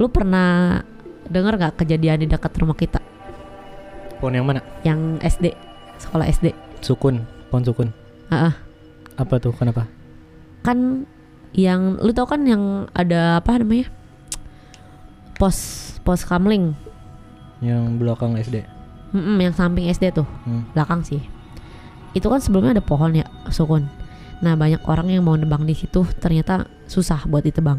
Lu 0.00 0.08
pernah 0.08 0.80
dengar 1.28 1.60
nggak 1.60 1.84
kejadian 1.84 2.24
di 2.24 2.26
dekat 2.32 2.56
rumah 2.56 2.72
kita 2.72 2.96
Pohon 4.16 4.34
yang 4.34 4.46
mana? 4.46 4.60
yang 4.82 5.20
SD 5.20 5.52
sekolah 5.96 6.24
SD? 6.26 6.52
Sukun, 6.80 7.20
pohon 7.48 7.62
sukun. 7.62 7.88
Ah, 8.28 8.50
ah. 8.50 8.54
Apa 9.16 9.36
tuh? 9.36 9.52
Kenapa? 9.52 9.84
kan 10.60 11.06
yang 11.54 11.94
lu 12.02 12.10
tau 12.10 12.26
kan 12.26 12.42
yang 12.42 12.90
ada 12.90 13.38
apa 13.38 13.54
namanya 13.54 13.86
pos 15.38 15.56
pos 16.02 16.26
kamling 16.26 16.74
Yang 17.62 17.82
belakang 17.96 18.34
SD. 18.34 18.66
Mm-mm, 19.14 19.38
yang 19.38 19.54
samping 19.54 19.86
SD 19.86 20.10
tuh 20.12 20.26
Hmm. 20.42 20.66
belakang 20.74 21.00
sih 21.00 21.22
itu 22.12 22.26
kan 22.26 22.42
sebelumnya 22.42 22.74
ada 22.74 22.82
pohon 22.82 23.14
ya 23.14 23.24
sukun 23.48 23.86
nah 24.36 24.52
banyak 24.52 24.82
orang 24.84 25.06
yang 25.06 25.22
mau 25.22 25.38
nebang 25.38 25.62
di 25.62 25.72
situ 25.72 26.02
ternyata 26.18 26.66
susah 26.84 27.22
buat 27.24 27.40
ditebang 27.40 27.78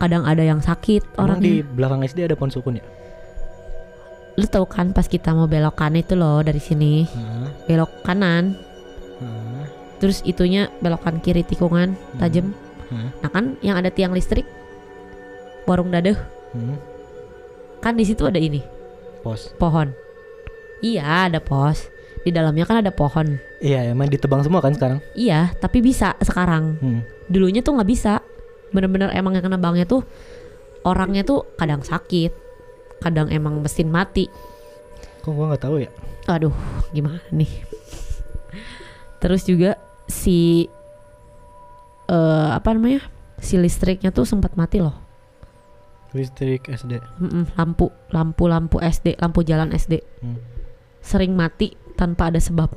kadang 0.00 0.24
ada 0.24 0.40
yang 0.40 0.58
sakit 0.58 1.20
Emang 1.20 1.38
di 1.38 1.60
belakang 1.60 2.00
SD 2.00 2.24
ada 2.24 2.34
pohon 2.34 2.48
sukun 2.48 2.80
ya? 2.80 2.84
Lu 4.40 4.48
tau 4.48 4.64
kan 4.64 4.90
pas 4.90 5.04
kita 5.04 5.30
mau 5.30 5.44
belok 5.44 5.76
kanan 5.76 6.00
itu 6.00 6.16
loh 6.16 6.40
dari 6.40 6.58
sini 6.58 7.04
Hah? 7.04 7.52
belok 7.68 8.00
kanan 8.00 8.56
Hah? 9.20 9.64
terus 10.00 10.24
itunya 10.24 10.72
belokan 10.80 11.20
kiri 11.20 11.44
tikungan 11.44 11.92
tajam 12.16 12.56
Hah? 12.88 13.08
nah 13.20 13.28
kan 13.28 13.60
yang 13.60 13.76
ada 13.76 13.92
tiang 13.92 14.10
listrik 14.10 14.48
warung 15.64 15.92
dadeh 15.92 16.16
Hmm. 16.50 16.74
kan 17.78 17.94
di 17.94 18.02
situ 18.02 18.26
ada 18.26 18.34
ini 18.34 18.58
Pos. 19.22 19.54
pohon. 19.54 19.94
Iya, 20.82 21.30
ada 21.30 21.38
pos. 21.38 21.86
Di 22.24 22.34
dalamnya 22.34 22.66
kan 22.66 22.82
ada 22.82 22.90
pohon. 22.90 23.38
Iya, 23.62 23.86
emang 23.86 24.08
ditebang 24.08 24.42
semua 24.42 24.58
kan 24.58 24.74
sekarang? 24.74 24.98
Iya, 25.14 25.54
tapi 25.54 25.78
bisa 25.78 26.18
sekarang. 26.18 26.74
Hmm. 26.82 27.00
Dulunya 27.28 27.62
tuh 27.62 27.78
nggak 27.78 27.86
bisa. 27.86 28.18
Bener-bener 28.72 29.14
emang 29.14 29.36
yang 29.36 29.44
kena 29.44 29.62
bangnya 29.62 29.86
tuh 29.86 30.02
orangnya 30.82 31.22
tuh 31.22 31.46
kadang 31.54 31.86
sakit, 31.86 32.34
kadang 33.00 33.32
emang 33.32 33.58
mesin 33.64 33.88
mati. 33.88 34.28
Kok 35.24 35.32
gua 35.32 35.52
nggak 35.52 35.64
tahu 35.64 35.76
ya? 35.84 35.90
Aduh, 36.28 36.54
gimana 36.92 37.20
nih? 37.32 37.50
Terus 39.20 39.44
juga 39.44 39.76
si 40.08 40.68
eh 42.08 42.48
apa 42.52 42.72
namanya? 42.76 43.04
Si 43.40 43.56
listriknya 43.56 44.12
tuh 44.12 44.28
sempat 44.28 44.52
mati 44.56 44.84
loh. 44.84 44.96
Listrik 46.10 46.66
SD. 46.66 46.98
Mm-mm, 47.22 47.54
lampu, 47.54 47.86
lampu, 48.10 48.50
lampu 48.50 48.76
SD, 48.82 49.14
lampu 49.22 49.46
jalan 49.46 49.70
SD. 49.70 50.02
Hmm. 50.20 50.38
sering 51.00 51.32
mati 51.32 51.72
tanpa 51.96 52.28
ada 52.28 52.36
sebab. 52.36 52.68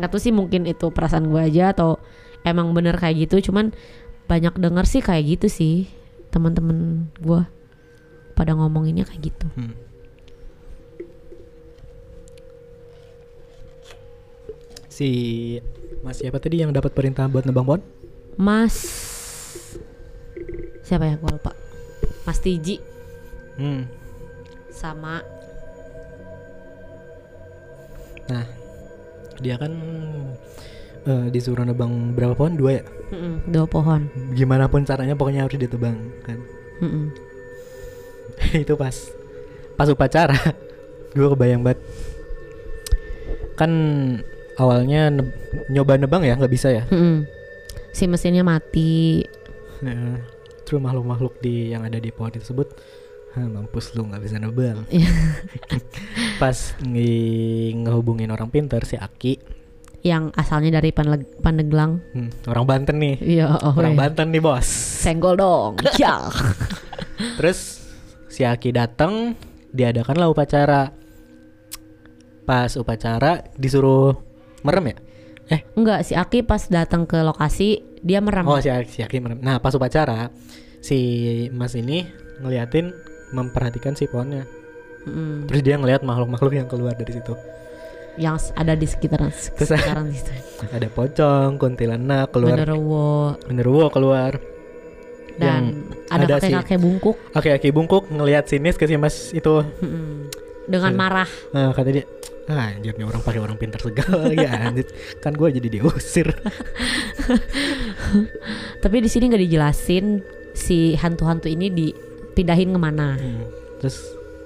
Nggak 0.00 0.08
tahu 0.08 0.20
sih 0.24 0.32
mungkin 0.32 0.64
itu 0.64 0.88
perasaan 0.88 1.28
gue 1.28 1.36
aja 1.36 1.76
atau 1.76 2.00
emang 2.48 2.72
bener 2.72 2.96
kayak 2.96 3.28
gitu. 3.28 3.52
Cuman 3.52 3.76
banyak 4.24 4.56
denger 4.56 4.88
sih 4.88 5.04
kayak 5.04 5.36
gitu 5.36 5.52
sih 5.52 5.74
teman-teman 6.32 7.10
gue 7.20 7.42
pada 8.40 8.56
ngomonginnya 8.56 9.04
kayak 9.04 9.28
gitu. 9.28 9.46
Hmm. 9.52 9.76
Si 14.88 15.08
Mas 16.00 16.24
siapa 16.24 16.40
tadi 16.40 16.64
yang 16.64 16.72
dapat 16.72 16.96
perintah 16.96 17.28
buat 17.28 17.44
nebang 17.44 17.68
pohon? 17.68 17.84
Mas 18.40 18.80
siapa 20.80 21.04
ya 21.04 21.20
gue 21.20 21.28
lupa. 21.28 21.52
Mas 22.24 22.40
Tiji 22.40 22.80
Hmm. 23.60 23.84
sama 24.72 25.20
Nah, 28.30 28.46
dia 29.42 29.58
kan 29.60 29.74
eh, 31.04 31.26
disuruh 31.28 31.66
nebang 31.68 32.16
berapa 32.16 32.32
pohon? 32.32 32.56
Dua 32.56 32.80
ya? 32.80 32.84
mm-mm, 33.10 33.52
dua 33.52 33.66
pohon. 33.68 34.06
Gimana 34.32 34.70
pun 34.70 34.86
caranya 34.86 35.12
pokoknya 35.18 35.44
harus 35.44 35.60
ditebang 35.60 35.98
kan. 36.24 36.38
Mm-mm. 36.80 37.29
itu 38.62 38.74
pas 38.74 38.94
pas 39.74 39.86
upacara 39.86 40.36
gue 41.16 41.28
kebayang 41.28 41.60
banget 41.60 41.80
kan 43.54 43.70
awalnya 44.56 45.10
neb- 45.10 45.36
nyoba 45.68 45.96
nebang 45.96 46.22
ya 46.22 46.34
nggak 46.34 46.50
bisa 46.50 46.68
ya 46.70 46.84
Mm-mm. 46.88 47.24
Si 47.90 48.06
mesinnya 48.06 48.46
mati. 48.46 49.18
Nah, 49.82 50.22
terus 50.62 50.78
makhluk-makhluk 50.78 51.42
di 51.42 51.68
yang 51.68 51.82
ada 51.82 51.98
di 51.98 52.08
pohon 52.08 52.30
tersebut 52.30 52.70
"Hah, 53.32 53.42
mampus 53.42 53.92
lu 53.92 54.06
nggak 54.06 54.22
bisa 54.22 54.38
nebang 54.38 54.86
Iya. 54.92 55.10
pas 56.38 56.54
nge- 56.78 57.74
ngehubungin 57.76 58.30
orang 58.30 58.46
pinter 58.46 58.78
si 58.82 58.94
Aki 58.94 59.58
yang 60.00 60.30
asalnya 60.32 60.80
dari 60.80 60.90
Panleg- 60.90 61.36
Pandeglang. 61.38 61.98
hmm, 62.14 62.46
orang 62.46 62.64
Banten 62.64 62.96
nih 62.96 63.16
Iya, 63.20 63.58
oh 63.58 63.74
orang 63.74 63.92
iya. 63.92 64.00
Banten 64.00 64.26
nih 64.30 64.40
bos 64.40 64.64
Senggol 65.02 65.34
dong. 65.34 65.76
Ya. 65.98 66.30
terus 67.36 67.79
si 68.40 68.48
Aki 68.48 68.72
datang 68.72 69.36
diadakanlah 69.68 70.32
upacara 70.32 70.88
pas 72.48 72.72
upacara 72.72 73.44
disuruh 73.60 74.16
merem 74.64 74.96
ya 74.96 74.98
Enggak, 75.76 76.06
si 76.08 76.16
Aki 76.16 76.46
pas 76.46 76.62
datang 76.70 77.10
ke 77.10 77.18
lokasi 77.26 77.82
dia 78.06 78.22
merem. 78.22 78.46
Oh 78.46 78.62
si, 78.62 78.70
si 78.86 79.02
Aki 79.02 79.18
merem. 79.18 79.42
Nah 79.42 79.58
pas 79.58 79.74
upacara 79.74 80.30
si 80.78 80.98
Mas 81.50 81.74
ini 81.74 82.06
ngeliatin 82.38 82.94
memperhatikan 83.34 83.98
si 83.98 84.06
pohonnya. 84.06 84.46
Mm, 85.10 85.50
Terus 85.50 85.62
dia 85.66 85.74
ngeliat 85.74 86.06
makhluk-makhluk 86.06 86.54
yang 86.54 86.70
keluar 86.70 86.94
dari 86.94 87.12
situ. 87.12 87.34
yang 88.14 88.38
ada 88.54 88.78
di 88.78 88.86
sekitaran 88.86 89.34
Terus- 89.34 89.74
sekitaran 89.74 90.06
situ. 90.14 90.30
Ada 90.76 90.86
pocong, 90.86 91.58
kuntilanak 91.58 92.30
keluar, 92.30 92.54
Genderuwo 92.54 93.34
genderuwo 93.42 93.90
keluar. 93.90 94.38
Dan 95.36 95.84
ada 96.08 96.24
ada 96.24 96.34
si- 96.36 96.48
kakek-kakek 96.48 96.78
bungkuk 96.78 97.16
Aki-aki 97.30 97.68
bungkuk 97.70 98.02
ngeliat 98.08 98.46
sinis 98.46 98.74
ke 98.74 98.84
si 98.84 98.94
Mas 98.94 99.30
itu. 99.30 99.60
Dengan 100.64 100.88
Ada. 100.88 100.96
marah. 100.96 101.28
Nah, 101.50 101.70
kata 101.70 101.88
dia, 101.90 102.02
ah, 102.46 102.70
anjir 102.70 102.92
nih 102.92 103.02
orang 103.02 103.20
pakai 103.20 103.38
orang 103.38 103.54
pintar 103.54 103.78
segala 103.78 104.24
lagi 104.26 104.42
anjir. 104.42 104.86
Kan 105.18 105.34
gue 105.34 105.46
jadi 105.52 105.68
diusir. 105.68 106.26
Tapi 108.80 108.94
di 108.98 109.06
sini 109.06 109.26
nggak 109.26 109.40
dijelasin 109.40 110.18
si 110.52 110.94
hantu-hantu 110.94 111.46
ini 111.46 111.68
dipindahin 111.68 112.70
ke 112.70 112.78
mana. 112.78 113.14
Hmm. 113.14 113.42
Terus 113.78 113.96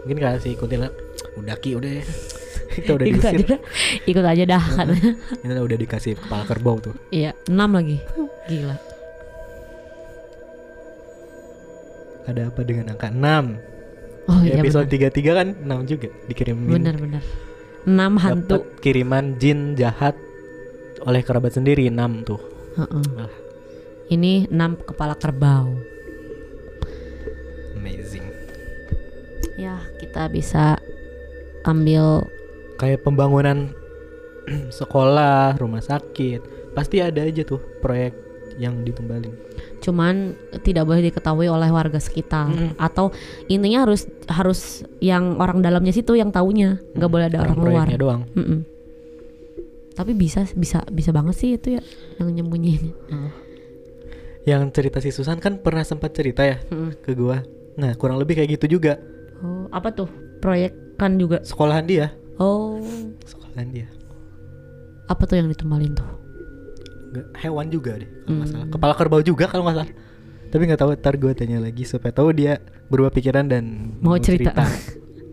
mungkin 0.00 0.16
kata 0.18 0.36
si 0.38 0.54
kuntilanak, 0.54 0.92
udah 1.34 1.54
ki 1.56 1.70
udah 1.74 1.92
ya. 1.92 2.04
Kita 2.74 2.90
udah 2.92 3.06
ikut 3.06 3.22
diusir. 3.22 3.44
aja, 3.44 3.56
ikut 4.02 4.24
aja 4.24 4.42
dah 4.48 4.62
katanya. 4.74 5.10
Ini 5.44 5.50
udah 5.56 5.76
dikasih 5.78 6.10
kepala 6.16 6.42
kerbau 6.42 6.76
tuh. 6.80 6.92
Iya, 7.08 7.30
enam 7.46 7.70
lagi. 7.70 7.96
Gila. 8.44 8.76
Ada 12.24 12.48
apa 12.48 12.60
dengan 12.64 12.96
angka 12.96 13.12
6? 13.12 13.20
Oh 14.24 14.40
Di 14.40 14.48
iya 14.48 14.64
episode 14.64 14.88
benar. 14.88 15.12
33 15.12 15.38
kan 15.38 15.48
6 15.84 15.90
juga 15.92 16.08
dikirimin 16.28 16.80
Benar-benar. 16.80 17.22
Enam 17.84 18.12
hantu. 18.16 18.64
dapat 18.64 18.80
kiriman 18.80 19.36
jin 19.36 19.76
jahat 19.76 20.16
oleh 21.04 21.20
kerabat 21.20 21.52
sendiri 21.52 21.84
6 21.92 22.24
tuh. 22.24 22.40
Heeh. 22.80 23.06
Ah. 23.20 23.32
Ini 24.08 24.48
enam 24.48 24.80
kepala 24.80 25.16
kerbau. 25.16 25.76
Amazing. 27.76 28.24
Ya, 29.56 29.80
kita 30.00 30.28
bisa 30.32 30.80
ambil 31.64 32.24
Kayak 32.74 33.06
pembangunan 33.06 33.70
sekolah, 34.78 35.56
rumah 35.56 35.80
sakit, 35.80 36.72
pasti 36.74 36.98
ada 36.98 37.22
aja 37.22 37.46
tuh 37.46 37.62
proyek 37.78 38.12
yang 38.58 38.82
ditumbalin. 38.82 39.32
Cuman 39.84 40.32
tidak 40.64 40.88
boleh 40.88 41.04
diketahui 41.04 41.44
oleh 41.44 41.68
warga 41.68 42.00
sekitar 42.00 42.48
Mm. 42.48 42.80
atau 42.80 43.12
intinya 43.46 43.84
harus 43.84 44.08
harus 44.26 44.60
yang 44.98 45.36
orang 45.36 45.60
dalamnya 45.60 45.92
situ 45.92 46.16
yang 46.16 46.32
taunya 46.32 46.80
nggak 46.96 47.10
boleh 47.12 47.28
ada 47.28 47.44
orang 47.44 47.56
luar 47.56 47.84
proyeknya 47.84 47.98
doang. 48.00 48.22
Mm-mm. 48.32 48.60
Tapi 49.92 50.10
bisa 50.10 50.42
bisa 50.50 50.80
bisa 50.88 51.12
banget 51.12 51.36
sih 51.36 51.50
itu 51.54 51.76
ya 51.76 51.82
yang 52.16 52.32
nyembunyiin. 52.32 52.96
Yang 54.44 54.62
cerita 54.72 54.98
si 54.98 55.08
Susan 55.08 55.36
kan 55.38 55.60
pernah 55.60 55.84
sempat 55.84 56.12
cerita 56.12 56.42
ya 56.42 56.58
ke 56.98 57.12
gua. 57.12 57.44
Nah, 57.74 57.92
kurang 57.94 58.16
lebih 58.16 58.36
kayak 58.36 58.56
gitu 58.56 58.76
juga. 58.76 58.96
Oh, 59.38 59.66
apa 59.68 59.90
tuh? 59.90 60.08
Proyek 60.38 60.96
kan 60.96 61.16
juga. 61.16 61.40
Sekolahan 61.42 61.84
dia, 61.84 62.12
Oh, 62.36 62.78
sekolahan 63.22 63.68
dia. 63.68 63.86
apa 65.04 65.22
tuh 65.24 65.36
yang 65.36 65.48
ditembalin 65.48 65.92
tuh? 65.92 66.06
Hewan 67.36 67.66
juga 67.68 67.96
deh 67.96 68.08
kalau 68.20 68.34
nggak 68.34 68.46
Hmm. 68.46 68.54
salah. 68.54 68.68
Kepala 68.68 68.92
kerbau 68.94 69.20
juga 69.20 69.44
kalau 69.46 69.62
nggak 69.62 69.76
salah. 69.76 69.90
Tapi 70.46 70.62
nggak 70.64 70.80
tahu 70.80 70.90
ntar 70.94 71.14
gue 71.14 71.32
tanya 71.32 71.58
lagi 71.58 71.82
supaya 71.82 72.10
tahu 72.10 72.30
dia 72.30 72.58
berubah 72.86 73.10
pikiran 73.10 73.44
dan 73.44 73.64
Mau 73.98 74.14
cerita. 74.16 74.54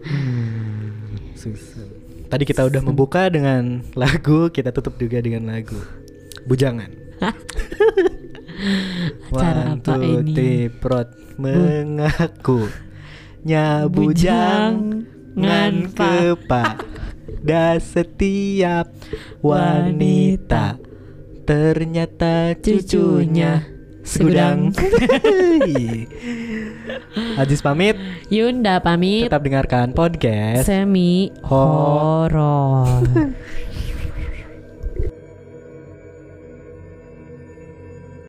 Hmm, 0.02 1.14
susah. 1.42 1.86
Tadi 2.26 2.44
kita 2.44 2.64
udah 2.64 2.82
membuka 2.82 3.28
dengan 3.28 3.84
lagu, 3.92 4.48
kita 4.48 4.72
tutup 4.72 4.96
juga 4.96 5.20
dengan 5.20 5.52
lagu. 5.52 5.78
Bujangan. 6.44 6.90
Acara 9.32 9.62
One, 9.68 9.74
apa 9.76 9.94
two, 9.96 10.04
ini? 10.22 10.34
three, 10.34 10.62
prot 10.70 11.10
mengaku 11.36 12.70
nyabujang 13.42 15.02
ngan 15.34 15.74
kepada 15.90 16.78
setiap 17.94 18.92
wanita 19.42 20.78
ternyata 21.52 22.56
cucunya 22.64 23.60
segudang 24.08 24.72
Aziz 27.36 27.60
pamit 27.68 28.00
Yunda 28.32 28.80
pamit. 28.80 29.28
tetap 29.28 29.44
dengarkan 29.44 29.92
podcast 29.92 30.64
Semi 30.64 31.28
Ho- 31.44 32.32
horor. 32.32 33.04